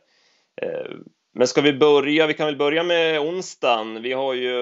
Eh, 0.63 0.97
men 1.39 1.47
ska 1.47 1.61
vi 1.61 1.73
börja? 1.73 2.27
Vi 2.27 2.35
kan 2.35 2.47
väl 2.47 2.57
börja 2.57 2.83
med 2.83 3.21
onsdagen. 3.21 4.03
Vi 4.03 4.13
har 4.13 4.35
ju 4.35 4.53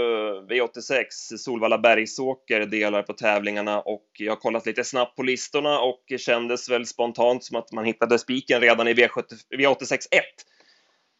V86 0.40 1.36
Solvalla 1.38 1.78
Bergsåker 1.78 2.66
delar 2.66 3.02
på 3.02 3.12
tävlingarna 3.12 3.80
och 3.80 4.06
jag 4.18 4.32
har 4.32 4.36
kollat 4.36 4.66
lite 4.66 4.84
snabbt 4.84 5.16
på 5.16 5.22
listorna 5.22 5.80
och 5.80 6.12
kändes 6.18 6.70
väl 6.70 6.86
spontant 6.86 7.44
som 7.44 7.56
att 7.56 7.72
man 7.72 7.84
hittade 7.84 8.18
spiken 8.18 8.60
redan 8.60 8.88
i 8.88 8.94
V70, 8.94 9.22
V86 9.58 9.92
1 9.92 10.24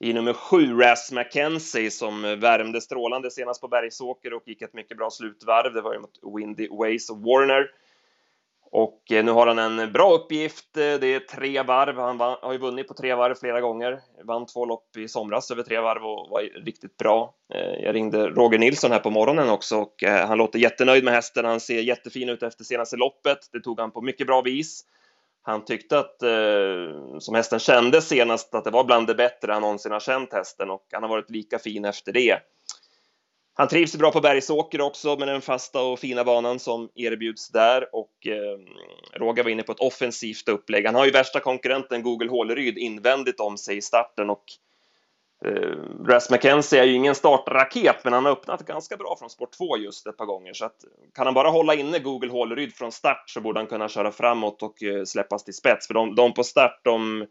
i 0.05 0.13
nummer 0.13 0.33
7 0.33 0.79
Ras 0.81 1.13
McKenzie 1.13 1.91
som 1.91 2.23
värmde 2.23 2.81
strålande 2.81 3.31
senast 3.31 3.61
på 3.61 3.69
Bergsåker 3.69 4.35
och 4.35 4.43
gick 4.47 4.63
ett 4.63 4.75
mycket 4.75 4.97
bra 4.97 5.11
slutvarv. 5.11 5.75
Det 5.75 5.83
var 5.83 5.95
ju 5.95 6.01
mot 6.01 6.37
Windy 6.37 6.69
Ways 6.69 7.11
och 7.11 7.19
Warner. 7.19 7.71
Och 8.77 9.13
eh, 9.13 9.25
nu 9.25 9.31
har 9.31 9.47
han 9.47 9.59
en 9.59 9.93
bra 9.93 10.15
uppgift. 10.15 10.77
Eh, 10.77 10.95
det 11.01 11.15
är 11.15 11.21
tre 11.21 11.63
varv. 11.63 11.99
Han 11.99 12.21
har 12.21 12.53
ju 12.53 12.59
vunnit 12.59 12.89
på 12.89 12.95
tre 12.95 13.15
varv 13.15 13.35
flera 13.35 13.61
gånger. 13.61 14.01
Vann 14.25 14.47
två 14.47 14.67
lopp 14.67 14.97
i 14.97 15.09
somras 15.09 15.51
över 15.51 15.63
tre 15.63 15.81
varv 15.81 16.05
och 16.05 16.31
var 16.31 16.41
riktigt 16.65 16.97
bra. 16.97 17.35
Eh, 17.55 17.85
jag 17.85 17.95
ringde 17.95 18.29
Roger 18.29 18.59
Nilsson 18.59 18.91
här 18.91 18.99
på 18.99 19.11
morgonen 19.11 19.51
också 19.51 19.77
och 19.77 19.95
han 20.03 20.39
låter 20.39 20.59
jättenöjd 20.59 21.05
med 21.05 21.15
hästen. 21.15 21.45
Han 21.45 21.61
ser 21.61 21.81
jättefin 21.81 22.29
ut 22.29 22.43
efter 22.43 22.65
senaste 22.65 22.97
loppet. 22.97 23.39
Det 23.53 23.61
tog 23.61 23.81
han 23.81 23.91
på 23.91 24.01
mycket 24.01 24.27
bra 24.27 24.43
vis. 24.43 24.85
Han 25.43 25.65
tyckte 25.65 25.99
att, 25.99 26.17
som 27.19 27.35
hästen 27.35 27.59
kände 27.59 28.03
senast, 28.03 28.55
att 28.55 28.65
det 28.65 28.71
var 28.71 28.85
bland 28.85 29.07
det 29.07 29.15
bättre 29.15 29.53
han 29.53 29.63
någonsin 29.63 29.93
har 29.93 30.01
känt 30.01 30.33
hästen 30.33 30.71
och 30.71 30.87
han 30.93 31.03
har 31.03 31.11
varit 31.11 31.31
lika 31.31 31.59
fin 31.59 31.85
efter 31.85 32.13
det. 32.13 32.39
Han 33.57 33.69
trivs 33.69 33.97
bra 33.97 34.11
på 34.11 34.21
Bergsåker 34.21 34.81
också 34.81 35.17
med 35.17 35.29
den 35.29 35.41
fasta 35.41 35.83
och 35.83 35.99
fina 35.99 36.25
banan 36.25 36.59
som 36.59 36.89
erbjuds 36.95 37.49
där. 37.49 37.95
Och 37.95 38.27
eh, 38.27 38.59
Roger 39.19 39.43
var 39.45 39.51
inne 39.51 39.63
på 39.63 39.73
ett 39.73 39.81
offensivt 39.81 40.49
upplägg. 40.49 40.87
Han 40.87 40.95
har 40.95 41.05
ju 41.05 41.11
värsta 41.11 41.41
konkurrenten 41.41 42.03
Google 42.03 42.31
Håleryd 42.31 42.79
invändigt 42.79 43.41
om 43.41 43.59
sig 43.59 43.77
i 43.77 43.83
starten. 43.83 44.31
Och 44.31 44.45
eh, 45.45 45.77
Russ 46.07 46.31
McKenzie 46.31 46.81
är 46.81 46.85
ju 46.85 46.95
ingen 46.95 47.15
startraket, 47.15 48.05
men 48.05 48.13
han 48.13 48.25
har 48.25 48.33
öppnat 48.33 48.67
ganska 48.67 48.97
bra 48.97 49.17
från 49.19 49.31
sport 49.31 49.53
2 49.53 49.77
just 49.77 50.07
ett 50.07 50.17
par 50.17 50.27
gånger, 50.27 50.53
så 50.53 50.65
att 50.65 50.77
kan 51.15 51.27
han 51.27 51.35
bara 51.35 51.49
hålla 51.49 51.75
inne 51.75 51.99
Google 51.99 52.31
Håleryd 52.31 52.75
från 52.75 52.93
start 52.93 53.31
så 53.31 53.41
borde 53.41 53.61
han 53.61 53.67
kunna 53.67 53.89
köra 53.89 54.13
framåt 54.13 54.63
och 54.63 54.83
eh, 54.83 55.05
släppas 55.05 55.45
till 55.45 55.55
spets, 55.55 55.87
för 55.87 55.95
de, 55.95 56.15
de 56.15 56.35
på 56.35 56.45
start, 56.45 56.81
de 56.85 57.27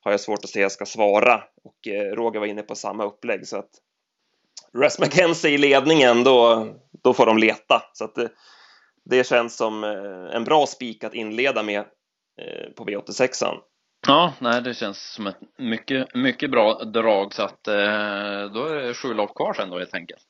har 0.00 0.10
jag 0.10 0.20
svårt 0.20 0.44
att 0.44 0.50
se 0.50 0.70
ska 0.70 0.86
svara. 0.86 1.42
Och 1.64 1.88
eh, 1.88 2.14
Roger 2.14 2.40
var 2.40 2.46
inne 2.46 2.62
på 2.62 2.74
samma 2.74 3.04
upplägg, 3.04 3.48
så 3.48 3.56
att 3.56 3.70
Russ 4.74 4.98
McKenzie 4.98 5.50
i 5.50 5.58
ledningen, 5.58 6.24
då, 6.24 6.68
då 7.04 7.14
får 7.14 7.26
de 7.26 7.38
leta. 7.38 7.82
Så 7.92 8.06
det, 8.06 8.30
det 9.04 9.26
känns 9.26 9.56
som 9.56 9.84
eh, 9.84 10.36
en 10.36 10.44
bra 10.44 10.66
spik 10.66 11.04
att 11.04 11.14
inleda 11.14 11.62
med 11.62 11.80
eh, 12.40 12.72
på 12.76 12.84
V86. 12.84 13.44
Ja, 14.06 14.32
nej, 14.38 14.62
det 14.62 14.74
känns 14.74 15.12
som 15.12 15.26
ett 15.26 15.38
mycket, 15.58 16.14
mycket 16.14 16.50
bra 16.50 16.74
drag 16.84 17.34
så 17.34 17.42
att 17.42 17.68
eh, 17.68 17.74
då 18.54 18.66
är 18.66 18.82
det 18.82 18.94
sju 18.94 19.14
lopp 19.14 19.34
kvar 19.34 19.52
sen 19.52 19.70
då 19.70 19.78
helt 19.78 19.94
enkelt. 19.94 20.22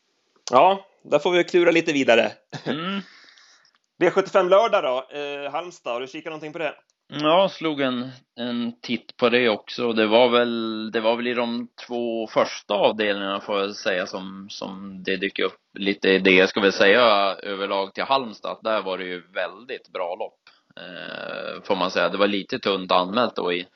Ja, 0.51 0.87
där 1.05 1.19
får 1.19 1.31
vi 1.31 1.45
klura 1.45 1.71
lite 1.71 1.93
vidare. 1.93 2.33
Mm. 2.65 3.01
V75 4.03 4.49
lördag 4.49 4.83
då, 4.83 5.19
eh, 5.19 5.53
Halmstad, 5.53 5.93
har 5.93 6.01
du 6.01 6.07
kikat 6.07 6.31
någonting 6.31 6.53
på 6.53 6.59
det? 6.59 6.75
Ja, 7.21 7.49
slog 7.49 7.81
en, 7.81 8.11
en 8.37 8.81
titt 8.81 9.17
på 9.17 9.29
det 9.29 9.49
också. 9.49 9.93
Det 9.93 10.07
var 10.07 10.29
väl, 10.29 10.91
det 10.91 11.01
var 11.01 11.17
väl 11.17 11.27
i 11.27 11.35
de 11.35 11.69
två 11.87 12.27
första 12.27 12.75
avdelningarna 12.75 13.41
får 13.41 13.61
jag 13.61 13.75
säga 13.75 14.07
som, 14.07 14.47
som 14.51 15.03
det 15.03 15.17
dyker 15.17 15.43
upp 15.43 15.61
lite 15.79 16.09
idéer, 16.09 16.47
ska 16.47 16.61
vi 16.61 16.73
säga, 16.73 17.01
överlag 17.43 17.95
till 17.95 18.05
Halmstad. 18.05 18.59
Där 18.63 18.83
var 18.83 18.99
det 18.99 19.05
ju 19.05 19.23
väldigt 19.35 19.93
bra 19.93 20.17
lopp, 20.19 20.39
eh, 20.77 21.63
får 21.63 21.77
man 21.77 21.91
säga. 21.91 22.09
Det 22.09 22.19
var 22.19 22.27
lite 22.27 22.59
tunt 22.59 22.93
anmält 22.93 23.37
då 23.37 23.53
i, 23.53 23.67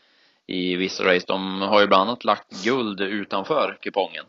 i 0.47 0.77
vissa 0.77 1.05
race. 1.05 1.27
De 1.27 1.63
har 1.63 1.81
ju 1.81 1.87
bland 1.87 2.03
annat 2.03 2.25
lagt 2.25 2.65
guld 2.65 3.01
utanför 3.01 3.79
kupongen. 3.83 4.25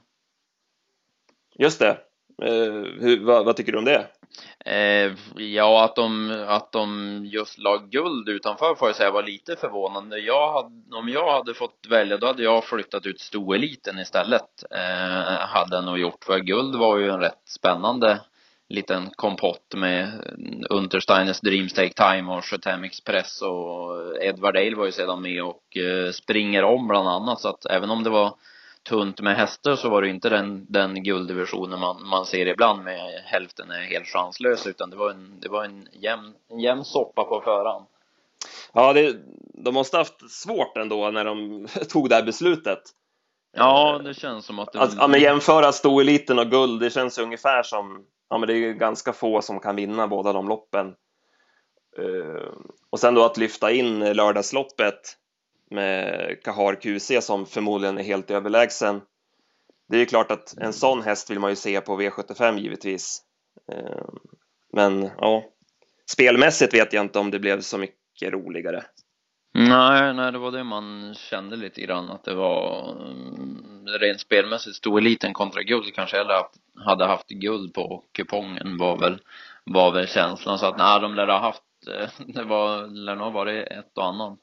Just 1.59 1.79
det. 1.79 1.97
Eh, 2.43 2.73
hur, 2.99 3.25
vad, 3.25 3.45
vad, 3.45 3.55
tycker 3.55 3.71
du 3.71 3.77
om 3.77 3.85
det? 3.85 4.07
Eh, 4.65 5.11
ja, 5.35 5.83
att 5.83 5.95
de, 5.95 6.31
att 6.47 6.71
de 6.71 7.21
just 7.25 7.57
la 7.57 7.77
guld 7.77 8.29
utanför 8.29 8.75
får 8.75 8.87
jag 8.87 8.95
säga 8.95 9.11
var 9.11 9.23
lite 9.23 9.55
förvånande. 9.55 10.19
Jag 10.19 10.53
hade, 10.53 10.95
om 10.95 11.09
jag 11.09 11.31
hade 11.31 11.53
fått 11.53 11.87
välja, 11.89 12.17
då 12.17 12.27
hade 12.27 12.43
jag 12.43 12.63
flyttat 12.63 13.05
ut 13.05 13.19
stoeliten 13.19 13.99
istället. 13.99 14.63
Eh, 14.71 15.39
hade 15.39 15.75
jag 15.75 15.85
nog 15.85 15.99
gjort, 15.99 16.23
för 16.23 16.39
guld 16.39 16.75
var 16.75 16.97
ju 16.97 17.09
en 17.09 17.19
rätt 17.19 17.41
spännande 17.45 18.19
liten 18.69 19.09
kompott 19.15 19.73
med 19.75 20.11
Untersteiners 20.69 21.39
Dreams 21.39 21.73
Take 21.73 21.93
Time 21.93 22.31
och 22.31 22.43
Chetem 22.43 22.83
Express 22.83 23.41
och 23.41 24.23
Edward 24.23 24.53
Dale 24.53 24.75
var 24.75 24.85
ju 24.85 24.91
sedan 24.91 25.21
med 25.21 25.43
och 25.43 25.77
eh, 25.77 26.11
springer 26.11 26.63
om 26.63 26.87
bland 26.87 27.07
annat 27.07 27.39
så 27.39 27.49
att 27.49 27.65
även 27.65 27.89
om 27.89 28.03
det 28.03 28.09
var 28.09 28.35
tunt 28.88 29.21
med 29.21 29.36
hästar 29.36 29.76
så 29.76 29.89
var 29.89 30.02
det 30.02 30.10
inte 30.10 30.30
den, 30.30 30.65
den 30.69 31.04
gulddivisionen 31.04 31.80
man, 31.80 32.08
man 32.08 32.26
ser 32.26 32.45
ibland 32.45 32.84
med 32.84 33.21
hälften 33.26 33.71
är 33.71 33.82
helt 33.82 34.08
chanslös 34.08 34.67
utan 34.67 34.89
det 34.89 34.97
var 34.97 35.10
en, 35.10 35.39
det 35.39 35.50
var 35.50 35.65
en 35.65 35.88
jämn, 35.91 36.34
en 36.50 36.60
jämn 36.60 36.86
soppa 36.86 37.23
på 37.23 37.41
förhand. 37.41 37.86
Ja, 38.73 38.93
det, 38.93 39.15
de 39.54 39.73
måste 39.73 39.97
haft 39.97 40.32
svårt 40.32 40.78
ändå 40.78 41.12
när 41.12 41.26
de 41.26 41.67
tog 41.89 42.10
det 42.10 42.15
här 42.15 42.23
beslutet. 42.23 42.82
Ja, 43.58 44.02
det 44.04 44.13
känns 44.13 44.45
som 44.45 44.60
att 44.60 44.73
det... 44.73 44.80
Att, 44.80 44.95
ja, 44.97 45.08
men 45.08 45.21
jämföra 45.21 45.71
stoeliten 45.71 46.39
och 46.39 46.52
guld, 46.52 46.82
det 46.82 46.89
känns 46.89 47.17
ungefär 47.17 47.63
som, 47.63 48.06
ja 48.30 48.38
men 48.38 48.47
det 48.47 48.54
är 48.54 48.73
ganska 48.73 49.13
få 49.13 49.41
som 49.41 49.60
kan 49.60 49.76
vinna 49.76 50.08
båda 50.08 50.34
de 50.34 50.47
loppen. 50.47 50.95
Uh, 52.00 52.54
och 52.89 53.00
sen 53.00 53.15
då 53.15 53.26
att 53.26 53.38
lyfta 53.38 53.71
in 53.71 54.00
lördagsloppet 54.13 55.17
med 55.69 56.43
Kahar 56.43 56.75
QC 56.75 57.25
som 57.25 57.45
förmodligen 57.45 57.97
är 57.97 58.03
helt 58.03 58.32
överlägsen. 58.32 59.01
Det 59.89 59.97
är 59.97 60.06
klart 60.06 60.32
att 60.32 60.58
en 60.58 60.73
sån 60.73 61.01
häst 61.01 61.30
vill 61.30 61.39
man 61.39 61.49
ju 61.49 61.56
se 61.56 61.82
på 61.82 62.01
V75 62.01 62.58
givetvis. 62.58 63.21
Eh, 63.71 64.08
men 64.73 65.10
ja, 65.17 65.43
spelmässigt 66.12 66.73
vet 66.73 66.93
jag 66.93 67.06
inte 67.06 67.19
om 67.19 67.32
det 67.32 67.39
blev 67.39 67.62
så 67.62 67.77
mycket 67.77 68.34
roligare. 68.34 68.84
Nej, 69.53 70.13
nej, 70.13 70.32
det 70.32 70.38
var 70.38 70.51
det 70.51 70.63
man 70.63 71.15
kände 71.15 71.56
lite 71.56 71.82
grann 71.82 72.10
att 72.10 72.23
det 72.23 72.34
var 72.34 72.91
mm, 72.91 73.88
rent 73.88 74.19
spelmässigt 74.19 74.75
stod 74.75 74.97
eliten 74.97 75.34
kontra 75.34 75.63
guld 75.63 75.93
kanske 75.93 76.17
eller 76.17 76.36
hade 76.86 77.06
haft 77.06 77.27
guld 77.30 77.73
på 77.73 78.03
kupongen 78.12 78.77
var 78.77 78.97
väl 78.97 79.19
var 79.63 79.91
väl 79.91 80.08
känslan 80.08 80.60
så 80.60 80.65
att 80.65 80.77
nej, 80.77 81.01
de 81.01 81.15
lär 81.15 81.27
ha 81.27 81.39
haft 81.39 81.63
eh, 81.88 82.10
det 82.27 82.43
var 82.43 82.88
lär 82.88 83.15
nog 83.15 83.23
ha 83.23 83.32
varit 83.32 83.67
ett 83.67 83.97
och 83.97 84.06
annat 84.06 84.39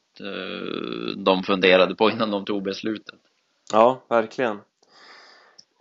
de 1.17 1.43
funderade 1.43 1.95
på 1.95 2.11
innan 2.11 2.31
de 2.31 2.45
tog 2.45 2.63
beslutet. 2.63 3.21
Ja, 3.73 4.03
verkligen. 4.09 4.61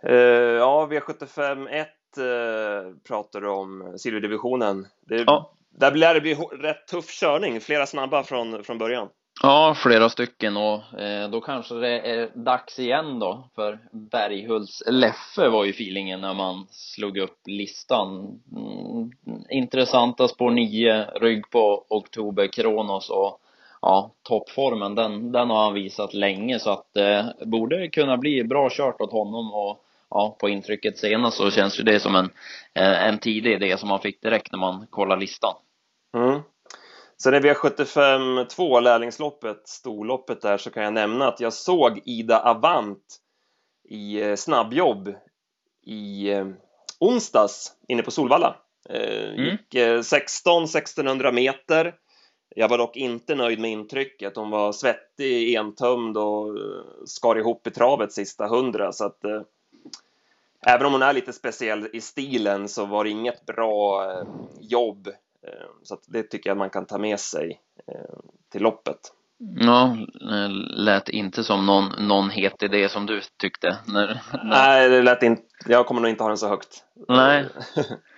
Eh, 0.06 0.14
ja, 0.58 0.88
V75 0.90 1.68
1 1.68 1.88
eh, 2.18 2.96
pratar 3.08 3.40
du 3.40 3.48
om, 3.48 3.94
silverdivisionen. 3.98 4.86
Det, 5.06 5.24
ja. 5.26 5.50
Där 5.78 5.94
lär 5.94 6.14
det 6.14 6.20
bli 6.20 6.34
rätt 6.34 6.86
tuff 6.86 7.20
körning, 7.20 7.60
flera 7.60 7.86
snabba 7.86 8.22
från, 8.22 8.64
från 8.64 8.78
början. 8.78 9.08
Ja, 9.42 9.74
flera 9.76 10.08
stycken 10.08 10.56
och 10.56 11.00
eh, 11.00 11.30
då 11.30 11.40
kanske 11.40 11.74
det 11.74 12.00
är 12.00 12.30
dags 12.34 12.78
igen 12.78 13.18
då 13.18 13.48
för 13.54 13.78
Berghults 13.92 14.82
Leffe 14.86 15.48
var 15.48 15.64
ju 15.64 15.70
feelingen 15.70 16.20
när 16.20 16.34
man 16.34 16.66
slog 16.70 17.18
upp 17.18 17.38
listan. 17.46 18.40
Mm, 18.56 19.10
intressanta 19.50 20.28
spår 20.28 20.50
9, 20.50 21.04
rygg 21.20 21.50
på 21.50 21.86
Oktober 21.88 22.46
Kronos 22.46 23.10
och 23.10 23.40
ja, 23.84 24.14
toppformen 24.22 24.94
den, 24.94 25.32
den 25.32 25.50
har 25.50 25.64
han 25.64 25.74
visat 25.74 26.14
länge 26.14 26.58
så 26.58 26.70
att 26.70 26.94
det 26.94 27.18
eh, 27.18 27.46
borde 27.46 27.88
kunna 27.88 28.16
bli 28.16 28.44
bra 28.44 28.68
kört 28.70 29.00
åt 29.00 29.12
honom 29.12 29.54
och 29.54 29.84
ja, 30.10 30.36
på 30.40 30.48
intrycket 30.48 30.98
senast 30.98 31.36
så 31.36 31.50
känns 31.50 31.80
ju 31.80 31.82
det 31.82 32.00
som 32.00 32.14
en, 32.14 32.30
eh, 32.74 33.06
en 33.08 33.18
tidig 33.18 33.52
idé 33.52 33.78
som 33.78 33.88
man 33.88 34.00
fick 34.00 34.22
direkt 34.22 34.52
när 34.52 34.58
man 34.58 34.86
kollar 34.90 35.16
listan. 35.16 35.54
Mm. 36.16 36.40
Sen 37.22 37.34
är 37.34 37.40
V75 37.40 38.44
2, 38.44 38.80
lärlingsloppet, 38.80 39.68
storloppet 39.68 40.42
där, 40.42 40.56
så 40.56 40.70
kan 40.70 40.82
jag 40.82 40.92
nämna 40.92 41.28
att 41.28 41.40
jag 41.40 41.52
såg 41.52 42.00
Ida 42.04 42.38
Avant 42.38 43.04
i 43.88 44.22
eh, 44.22 44.36
snabbjobb 44.36 45.14
i 45.86 46.30
eh, 46.30 46.46
onsdags 47.00 47.72
inne 47.88 48.02
på 48.02 48.10
Solvalla. 48.10 48.56
Mm. 48.88 49.44
Gick 49.44 49.74
16-1600 49.74 51.32
meter 51.32 51.94
jag 52.54 52.68
var 52.68 52.78
dock 52.78 52.96
inte 52.96 53.34
nöjd 53.34 53.60
med 53.60 53.70
intrycket. 53.70 54.36
Hon 54.36 54.50
var 54.50 54.72
svettig, 54.72 55.54
entömd 55.54 56.16
och 56.16 56.48
eh, 56.48 56.84
skar 57.06 57.38
ihop 57.38 57.66
i 57.66 57.70
travet 57.70 58.12
sista 58.12 58.46
hundra. 58.46 58.92
Så 58.92 59.04
att, 59.04 59.24
eh, 59.24 59.42
även 60.66 60.86
om 60.86 60.92
hon 60.92 61.02
är 61.02 61.12
lite 61.12 61.32
speciell 61.32 61.88
i 61.92 62.00
stilen 62.00 62.68
så 62.68 62.86
var 62.86 63.04
det 63.04 63.10
inget 63.10 63.46
bra 63.46 64.10
eh, 64.10 64.26
jobb. 64.60 65.08
Eh, 65.46 65.66
så 65.82 65.96
det 66.06 66.22
tycker 66.22 66.50
jag 66.50 66.56
man 66.56 66.70
kan 66.70 66.86
ta 66.86 66.98
med 66.98 67.20
sig 67.20 67.60
till 68.52 68.62
loppet. 68.62 68.98
Ja, 69.56 69.96
lät 70.70 71.08
inte 71.08 71.44
som 71.44 71.66
någon, 71.66 72.06
någon 72.08 72.30
het 72.30 72.62
idé 72.62 72.88
som 72.88 73.06
du 73.06 73.20
tyckte. 73.36 73.76
När, 73.86 74.22
när... 74.32 74.44
Nej, 74.44 74.88
det 74.88 75.02
lät 75.02 75.22
inte. 75.22 75.42
Jag 75.66 75.86
kommer 75.86 76.00
nog 76.00 76.10
inte 76.10 76.22
ha 76.22 76.28
den 76.28 76.38
så 76.38 76.48
högt. 76.48 76.84
Nej. 77.08 77.46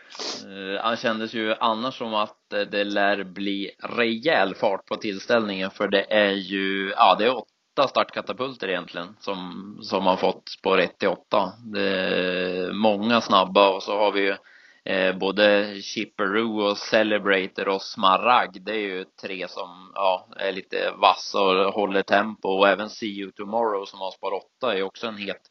Eh, 0.47 0.83
han 0.83 0.97
kändes 0.97 1.35
ju 1.35 1.55
annars 1.55 1.99
som 1.99 2.15
att 2.15 2.53
eh, 2.53 2.61
det 2.61 2.85
lär 2.85 3.25
bli 3.25 3.71
rejäl 3.79 4.55
fart 4.55 4.87
på 4.87 4.97
tillställningen 4.97 5.71
för 5.71 5.89
det 5.89 6.13
är 6.13 6.33
ju, 6.33 6.91
ja 6.97 7.17
det 7.19 7.25
är 7.25 7.37
åtta 7.37 7.89
startkatapulter 7.89 8.69
egentligen 8.69 9.17
som, 9.21 9.79
som 9.83 10.07
har 10.07 10.17
fått 10.17 10.49
spår 10.49 10.81
1 10.81 10.99
till 10.99 11.09
8. 11.09 11.53
Det 11.73 11.89
är 11.91 12.73
många 12.73 13.21
snabba 13.21 13.69
och 13.69 13.83
så 13.83 13.99
har 13.99 14.13
vi 14.13 14.21
ju 14.21 14.37
eh, 14.85 15.19
både 15.19 15.75
Chipperoo 15.83 16.61
och 16.61 16.79
Celebrator 16.79 17.69
och 17.69 17.83
Smaragd. 17.83 18.63
Det 18.65 18.73
är 18.73 18.89
ju 18.89 19.05
tre 19.23 19.49
som, 19.49 19.93
ja, 19.95 20.29
är 20.37 20.53
lite 20.53 20.93
vassa 20.97 21.41
och 21.41 21.75
håller 21.75 22.03
tempo 22.03 22.49
och 22.49 22.69
även 22.69 22.91
See 22.91 23.21
You 23.21 23.33
Tomorrow 23.33 23.85
som 23.85 24.01
har 24.01 24.11
spår 24.11 24.33
8 24.33 24.77
är 24.77 24.83
också 24.83 25.07
en 25.07 25.17
het, 25.17 25.43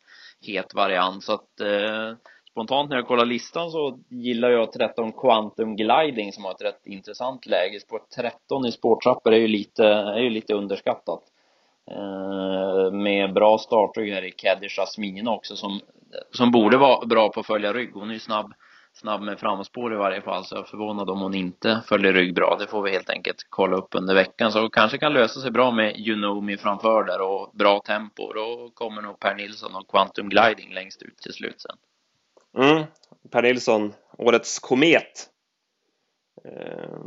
het 0.41 0.73
variant 0.73 1.23
så 1.23 1.33
att 1.33 1.59
eh, 1.59 2.13
spontant 2.55 2.89
när 2.89 2.97
jag 2.97 3.07
kollar 3.07 3.25
listan 3.25 3.71
så 3.71 3.99
gillar 4.09 4.49
jag 4.49 4.71
13 4.71 5.11
Quantum 5.11 5.75
Gliding 5.75 6.31
som 6.31 6.43
har 6.43 6.51
ett 6.51 6.61
rätt 6.61 6.87
intressant 6.87 7.45
läge. 7.45 7.79
Spår 7.79 8.01
13 8.15 8.65
i 8.65 8.71
spårtrappor 8.71 9.33
är 9.33 9.37
ju 9.37 9.47
lite, 9.47 9.85
är 9.85 10.19
ju 10.19 10.29
lite 10.29 10.53
underskattat. 10.53 11.23
Eh, 11.91 12.91
med 12.91 13.33
bra 13.33 13.57
startrygg 13.57 14.13
här 14.13 14.25
i 14.25 14.31
Caddy 14.31 14.67
Jasmine 14.69 15.29
också 15.29 15.55
som, 15.55 15.79
som 16.31 16.51
borde 16.51 16.77
vara 16.77 17.05
bra 17.05 17.29
på 17.29 17.39
att 17.39 17.45
följa 17.45 17.73
rygg. 17.73 17.93
Hon 17.93 18.09
är 18.09 18.13
ju 18.13 18.19
snabb, 18.19 18.53
snabb 18.93 19.21
med 19.21 19.39
framspår 19.39 19.93
i 19.93 19.97
varje 19.97 20.21
fall 20.21 20.45
så 20.45 20.55
jag 20.55 20.63
är 20.63 20.67
förvånad 20.67 21.09
om 21.09 21.21
hon 21.21 21.33
inte 21.33 21.81
följer 21.87 22.13
rygg 22.13 22.35
bra. 22.35 22.57
Det 22.59 22.67
får 22.67 22.81
vi 22.81 22.91
helt 22.91 23.09
enkelt 23.09 23.47
kolla 23.49 23.77
upp 23.77 23.95
under 23.95 24.15
veckan. 24.15 24.51
Så 24.51 24.69
kanske 24.69 24.97
kan 24.97 25.13
lösa 25.13 25.39
sig 25.39 25.51
bra 25.51 25.71
med 25.71 25.99
You 25.99 26.15
know 26.15 26.43
me 26.43 26.57
framför 26.57 27.03
där 27.03 27.21
och 27.21 27.51
bra 27.53 27.79
tempo. 27.79 28.33
Då 28.33 28.71
kommer 28.73 29.01
nog 29.01 29.19
Per 29.19 29.35
Nilsson 29.35 29.75
och 29.75 29.87
Quantum 29.87 30.29
Gliding 30.29 30.73
längst 30.73 31.01
ut 31.01 31.17
till 31.17 31.33
slut 31.33 31.61
sen. 31.61 31.77
Mm. 32.57 32.83
Per 33.31 33.41
Nilsson, 33.41 33.93
årets 34.17 34.59
komet. 34.59 35.29
Eh, 36.45 36.99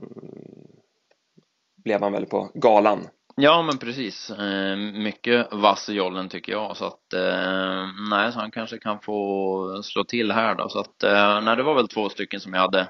blev 1.84 2.02
han 2.02 2.12
väl 2.12 2.26
på 2.26 2.50
galan. 2.54 3.08
Ja, 3.37 3.62
men 3.62 3.78
precis. 3.78 4.30
Eh, 4.30 4.76
mycket 4.76 5.52
vass 5.52 5.88
i 5.88 5.92
jollen 5.92 6.28
tycker 6.28 6.52
jag. 6.52 6.76
Så 6.76 6.84
att, 6.84 7.12
eh, 7.12 7.87
nej, 8.11 8.32
så 8.32 8.38
han 8.40 8.50
kanske 8.50 8.78
kan 8.78 9.00
få 9.00 9.82
slå 9.82 10.04
till 10.04 10.32
här 10.32 10.54
då. 10.54 10.68
Så 10.68 10.80
att, 10.80 11.02
eh, 11.02 11.40
nej, 11.40 11.56
det 11.56 11.62
var 11.62 11.74
väl 11.74 11.88
två 11.88 12.08
stycken 12.08 12.40
som 12.40 12.54
jag 12.54 12.61
hade 12.61 12.88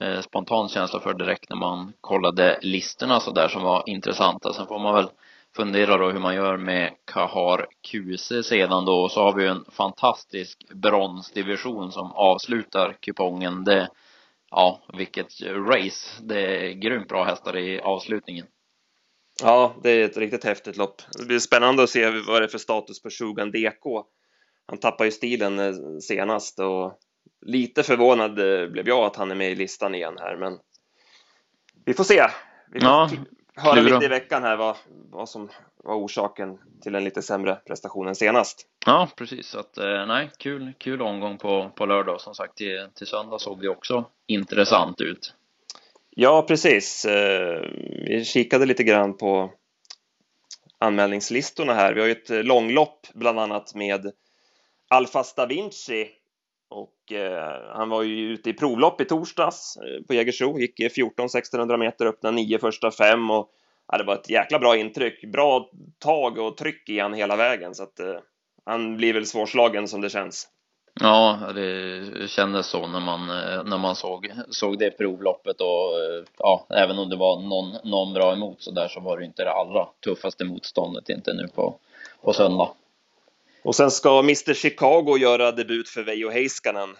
eh, 0.00 0.20
spontan 0.20 0.68
känsla 0.68 1.00
för 1.00 1.14
direkt 1.14 1.50
när 1.50 1.56
man 1.56 1.92
kollade 2.00 2.58
listorna 2.62 3.20
så 3.20 3.30
där 3.30 3.48
som 3.48 3.62
var 3.62 3.82
intressanta. 3.86 4.52
Sen 4.52 4.66
får 4.66 4.78
man 4.78 4.94
väl 4.94 5.08
fundera 5.56 5.96
då 5.96 6.10
hur 6.10 6.20
man 6.20 6.34
gör 6.34 6.56
med 6.56 6.92
Kahar 7.04 7.66
QC 7.82 8.46
sedan 8.48 8.84
då. 8.84 9.08
Så 9.08 9.22
har 9.22 9.32
vi 9.32 9.46
en 9.46 9.64
fantastisk 9.72 10.72
bronsdivision 10.74 11.92
som 11.92 12.12
avslutar 12.12 12.96
kupongen. 13.00 13.64
Det, 13.64 13.88
ja, 14.50 14.82
vilket 14.98 15.40
race. 15.42 16.22
Det 16.22 16.68
är 16.68 16.72
grymt 16.72 17.08
bra 17.08 17.24
hästar 17.24 17.56
i 17.56 17.80
avslutningen. 17.80 18.46
Ja, 19.42 19.74
det 19.82 19.90
är 19.90 20.04
ett 20.04 20.16
riktigt 20.16 20.44
häftigt 20.44 20.76
lopp. 20.76 21.02
Det 21.18 21.24
blir 21.24 21.38
spännande 21.38 21.82
att 21.82 21.90
se 21.90 22.10
vad 22.10 22.40
det 22.40 22.44
är 22.44 22.48
för 22.48 22.58
status 22.58 23.02
på 23.02 23.10
Shogun 23.10 23.50
DK. 23.50 24.06
Han 24.66 24.78
tappade 24.78 25.04
ju 25.04 25.12
stilen 25.12 25.58
eh, 25.58 25.74
senast 26.02 26.60
och 26.60 26.98
lite 27.46 27.82
förvånad 27.82 28.38
eh, 28.38 28.68
blev 28.68 28.88
jag 28.88 29.04
att 29.04 29.16
han 29.16 29.30
är 29.30 29.34
med 29.34 29.52
i 29.52 29.54
listan 29.54 29.94
igen 29.94 30.14
här, 30.18 30.36
men 30.36 30.58
vi 31.84 31.94
får 31.94 32.04
se. 32.04 32.22
Vi 32.72 32.80
får 32.80 32.88
ja, 32.88 33.10
höra 33.56 33.80
lite 33.80 34.04
i 34.04 34.08
veckan 34.08 34.42
här 34.42 34.56
vad, 34.56 34.76
vad 35.10 35.28
som 35.28 35.48
var 35.84 35.94
orsaken 35.94 36.58
till 36.82 36.94
en 36.94 37.04
lite 37.04 37.22
sämre 37.22 37.54
prestation 37.54 38.08
än 38.08 38.14
senast. 38.14 38.66
Ja, 38.86 39.08
precis. 39.16 39.46
Så 39.46 39.58
att, 39.58 39.78
eh, 39.78 40.06
nej, 40.06 40.30
kul, 40.38 40.72
kul 40.78 41.02
omgång 41.02 41.38
på, 41.38 41.70
på 41.76 41.86
lördag. 41.86 42.20
Som 42.20 42.34
sagt, 42.34 42.56
till, 42.56 42.88
till 42.94 43.06
söndag 43.06 43.38
såg 43.38 43.60
det 43.60 43.68
också 43.68 44.04
intressant 44.26 45.00
ut. 45.00 45.34
Ja, 46.10 46.44
precis. 46.48 47.04
Eh, 47.04 47.60
vi 48.06 48.24
kikade 48.24 48.66
lite 48.66 48.84
grann 48.84 49.16
på 49.16 49.50
anmälningslistorna 50.78 51.74
här. 51.74 51.94
Vi 51.94 52.00
har 52.00 52.06
ju 52.06 52.12
ett 52.12 52.46
långlopp 52.46 53.06
bland 53.14 53.40
annat 53.40 53.74
med 53.74 54.12
Alfas 54.88 55.34
da 55.34 55.46
Vinci 55.46 56.02
och 56.02 56.02
eh, 56.08 56.23
Eh, 57.12 57.76
han 57.76 57.88
var 57.88 58.02
ju 58.02 58.32
ute 58.32 58.50
i 58.50 58.52
provlopp 58.52 59.00
i 59.00 59.04
torsdags 59.04 59.76
eh, 59.76 60.06
på 60.06 60.14
Jägersro, 60.14 60.58
gick 60.58 60.92
14 60.94 61.24
1600 61.24 61.76
meter, 61.76 62.06
öppnade 62.06 62.36
nio 62.36 62.58
första 62.58 62.90
fem 62.90 63.30
och 63.30 63.50
ja, 63.88 63.98
det 63.98 64.04
var 64.04 64.14
ett 64.14 64.30
jäkla 64.30 64.58
bra 64.58 64.76
intryck. 64.76 65.24
Bra 65.32 65.70
tag 65.98 66.38
och 66.38 66.56
tryck 66.56 66.88
i 66.88 66.98
han 66.98 67.14
hela 67.14 67.36
vägen 67.36 67.74
så 67.74 67.82
att 67.82 68.00
eh, 68.00 68.16
han 68.64 68.96
blir 68.96 69.14
väl 69.14 69.26
svårslagen 69.26 69.88
som 69.88 70.00
det 70.00 70.10
känns. 70.10 70.48
Ja, 71.00 71.38
det 71.54 72.30
kändes 72.30 72.66
så 72.66 72.86
när 72.86 73.00
man, 73.00 73.30
eh, 73.30 73.64
när 73.64 73.78
man 73.78 73.96
såg, 73.96 74.32
såg 74.50 74.78
det 74.78 74.90
provloppet 74.90 75.60
och 75.60 75.92
ja, 76.38 76.66
även 76.70 76.98
om 76.98 77.08
det 77.08 77.16
var 77.16 77.40
någon, 77.40 77.90
någon 77.90 78.14
bra 78.14 78.32
emot 78.32 78.62
så 78.62 78.70
där 78.70 78.88
så 78.88 79.00
var 79.00 79.18
det 79.18 79.24
inte 79.24 79.44
det 79.44 79.52
allra 79.52 79.88
tuffaste 80.04 80.44
motståndet 80.44 81.08
inte 81.08 81.32
nu 81.32 81.48
på, 81.54 81.78
på 82.22 82.32
söndag. 82.32 82.68
Och 83.64 83.74
sen 83.74 83.90
ska 83.90 84.18
Mr 84.18 84.54
Chicago 84.54 85.18
göra 85.18 85.52
debut 85.52 85.88
för 85.88 86.02
Veijo 86.02 86.30
Heiskanen. 86.30 86.96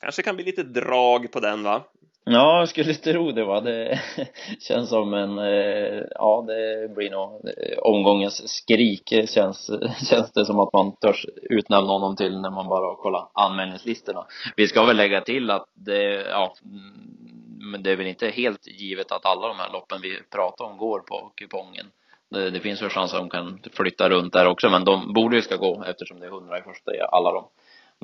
Kanske 0.00 0.22
kan 0.22 0.36
bli 0.36 0.44
lite 0.44 0.62
drag 0.62 1.32
på 1.32 1.40
den 1.40 1.62
va? 1.62 1.82
Ja, 2.24 2.58
jag 2.58 2.68
skulle 2.68 2.94
tro 2.94 3.32
det 3.32 3.44
va. 3.44 3.60
Det 3.60 4.00
känns 4.60 4.88
som 4.88 5.14
en, 5.14 5.38
eh, 5.38 6.02
ja 6.14 6.44
det 6.46 6.94
blir 6.94 7.10
nog 7.10 7.30
eh, 7.44 7.78
omgångens 7.78 8.48
skrik 8.48 9.28
känns, 9.28 9.70
känns 10.10 10.32
det 10.32 10.46
som 10.46 10.60
att 10.60 10.72
man 10.72 10.96
törs 10.96 11.26
utnämna 11.50 11.92
honom 11.92 12.16
till 12.16 12.40
när 12.40 12.50
man 12.50 12.68
bara 12.68 12.96
kollar 12.96 13.28
anmälningslistorna. 13.32 14.26
Vi 14.56 14.68
ska 14.68 14.84
väl 14.84 14.96
lägga 14.96 15.20
till 15.20 15.50
att 15.50 15.66
det, 15.74 16.26
ja, 16.30 16.54
mm, 16.64 17.70
men 17.70 17.82
det 17.82 17.90
är 17.90 17.96
väl 17.96 18.06
inte 18.06 18.28
helt 18.28 18.66
givet 18.66 19.12
att 19.12 19.26
alla 19.26 19.48
de 19.48 19.56
här 19.56 19.72
loppen 19.72 20.00
vi 20.02 20.18
pratar 20.30 20.64
om 20.64 20.78
går 20.78 21.00
på 21.00 21.32
kupongen. 21.34 21.86
Det, 22.30 22.50
det 22.50 22.60
finns 22.60 22.82
väl 22.82 22.90
chans 22.90 23.14
att 23.14 23.20
de 23.20 23.30
kan 23.30 23.60
flytta 23.72 24.10
runt 24.10 24.32
där 24.32 24.46
också, 24.46 24.70
men 24.70 24.84
de 24.84 25.12
borde 25.12 25.36
ju 25.36 25.42
ska 25.42 25.56
gå 25.56 25.84
eftersom 25.84 26.20
det 26.20 26.26
är 26.26 26.30
hundra 26.30 26.58
i 26.58 26.62
första 26.62 26.94
i 26.94 27.00
alla 27.00 27.32
de, 27.32 27.48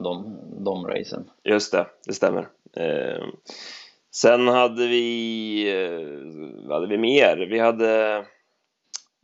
de, 0.02 0.38
de 0.64 0.86
racen. 0.86 1.30
Just 1.44 1.72
det, 1.72 1.86
det 2.06 2.14
stämmer. 2.14 2.48
Eh. 2.76 3.24
Sen 4.14 4.48
hade 4.48 4.86
vi, 4.86 5.84
eh, 5.84 6.68
vad 6.68 6.76
hade 6.76 6.86
vi 6.86 6.98
mer? 6.98 7.46
Vi 7.50 7.58
hade 7.58 8.24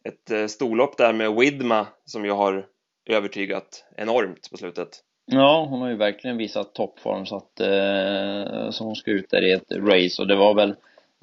ett 0.04 0.30
eh, 0.30 0.46
storlopp 0.46 0.96
där 0.96 1.12
med 1.12 1.34
Widma 1.34 1.86
som 2.04 2.24
ju 2.24 2.30
har 2.30 2.66
övertygat 3.06 3.84
enormt 3.96 4.50
på 4.50 4.56
slutet. 4.56 4.88
Ja, 5.26 5.66
hon 5.70 5.80
har 5.80 5.88
ju 5.88 5.96
verkligen 5.96 6.36
visat 6.36 6.74
toppform 6.74 7.26
så 7.26 7.36
att 7.36 7.60
eh, 7.60 8.70
så 8.70 8.84
hon 8.84 8.96
ska 8.96 9.10
ut 9.10 9.30
där 9.30 9.44
i 9.44 9.52
ett 9.52 9.72
race 9.72 10.22
och 10.22 10.28
det 10.28 10.36
var 10.36 10.54
väl 10.54 10.74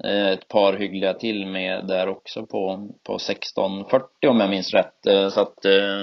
Eh, 0.04 0.28
ett 0.28 0.48
par 0.48 0.72
hyggliga 0.72 1.14
till 1.14 1.46
med 1.46 1.86
där 1.86 2.08
också 2.08 2.46
på, 2.46 2.88
på 3.02 3.18
16.40 3.18 4.02
om 4.28 4.40
jag 4.40 4.50
minns 4.50 4.74
rätt. 4.74 5.06
Eh, 5.06 5.28
så 5.28 5.40
att 5.40 5.64
eh, 5.64 5.98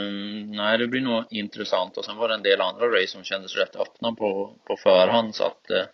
nej, 0.46 0.78
det 0.78 0.88
blir 0.88 1.02
nog 1.02 1.24
intressant 1.30 1.98
och 1.98 2.06
sen 2.06 2.18
var 2.18 2.30
det 2.30 2.36
en 2.36 2.44
del 2.44 2.62
andra 2.62 2.86
race 2.86 3.08
som 3.08 3.24
kändes 3.24 3.56
rätt 3.56 3.76
öppna 3.76 4.12
på, 4.12 4.54
på 4.68 4.76
förhand 4.84 5.36
så 5.36 5.44
att 5.44 5.90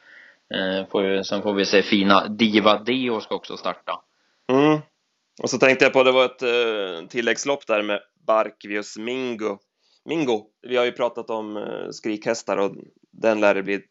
Eh, 0.53 0.87
får 0.87 1.05
ju, 1.05 1.23
sen 1.23 1.41
får 1.41 1.53
vi 1.53 1.65
se 1.65 1.81
fina 1.81 2.27
Diva 2.27 2.77
Deo 2.77 3.21
ska 3.21 3.35
också 3.35 3.57
starta. 3.57 4.01
Mm. 4.51 4.79
Och 5.41 5.49
så 5.49 5.57
tänkte 5.57 5.85
jag 5.85 5.93
på, 5.93 6.03
det 6.03 6.11
var 6.11 6.25
ett 6.25 6.41
eh, 6.41 7.07
tilläggslopp 7.07 7.67
där 7.67 7.81
med 7.81 7.99
Barkvius 8.27 8.97
Mingo. 8.97 9.57
Mingo. 10.05 10.45
Vi 10.61 10.77
har 10.77 10.85
ju 10.85 10.91
pratat 10.91 11.29
om 11.29 11.57
eh, 11.57 11.89
skrikhästar 11.91 12.57
och 12.57 12.71
den 13.11 13.39
lär 13.39 13.55
det 13.55 13.63
bli 13.63 13.81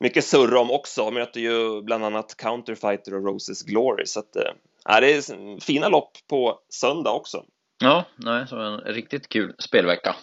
mycket 0.00 0.24
surr 0.24 0.54
om 0.54 0.70
också. 0.70 1.10
Möter 1.10 1.40
ju 1.40 1.82
bland 1.82 2.04
annat 2.04 2.36
Counterfighter 2.36 3.14
och 3.14 3.24
Roses 3.24 3.62
Glory. 3.62 4.06
Så 4.06 4.20
att, 4.20 4.36
eh, 4.36 5.00
det 5.00 5.14
är 5.14 5.60
fina 5.60 5.88
lopp 5.88 6.12
på 6.28 6.58
söndag 6.68 7.12
också. 7.12 7.44
Ja, 7.78 8.04
nej, 8.16 8.46
så 8.48 8.60
en 8.60 8.78
riktigt 8.80 9.28
kul 9.28 9.54
spelvecka. 9.58 10.16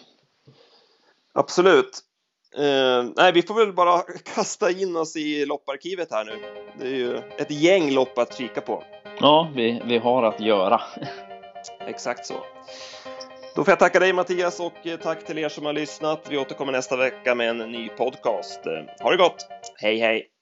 Absolut. 1.34 2.00
Uh, 2.58 3.12
nej, 3.16 3.32
vi 3.32 3.42
får 3.42 3.54
väl 3.54 3.72
bara 3.72 4.02
kasta 4.34 4.70
in 4.70 4.96
oss 4.96 5.16
i 5.16 5.46
lopparkivet 5.46 6.10
här 6.10 6.24
nu. 6.24 6.32
Det 6.78 6.86
är 6.86 6.94
ju 6.94 7.16
ett 7.16 7.50
gäng 7.50 7.94
lopp 7.94 8.18
att 8.18 8.38
kika 8.38 8.60
på. 8.60 8.84
Ja, 9.20 9.52
vi, 9.54 9.82
vi 9.84 9.98
har 9.98 10.22
att 10.22 10.40
göra. 10.40 10.80
Exakt 11.80 12.26
så. 12.26 12.34
Då 13.54 13.64
får 13.64 13.72
jag 13.72 13.78
tacka 13.78 13.98
dig 13.98 14.12
Mattias 14.12 14.60
och 14.60 14.86
eh, 14.86 14.98
tack 14.98 15.26
till 15.26 15.38
er 15.38 15.48
som 15.48 15.66
har 15.66 15.72
lyssnat. 15.72 16.26
Vi 16.30 16.38
återkommer 16.38 16.72
nästa 16.72 16.96
vecka 16.96 17.34
med 17.34 17.48
en 17.48 17.58
ny 17.58 17.88
podcast. 17.88 18.66
Eh, 18.66 19.02
ha 19.02 19.10
det 19.10 19.16
gott! 19.16 19.46
Hej 19.80 19.98
hej! 19.98 20.33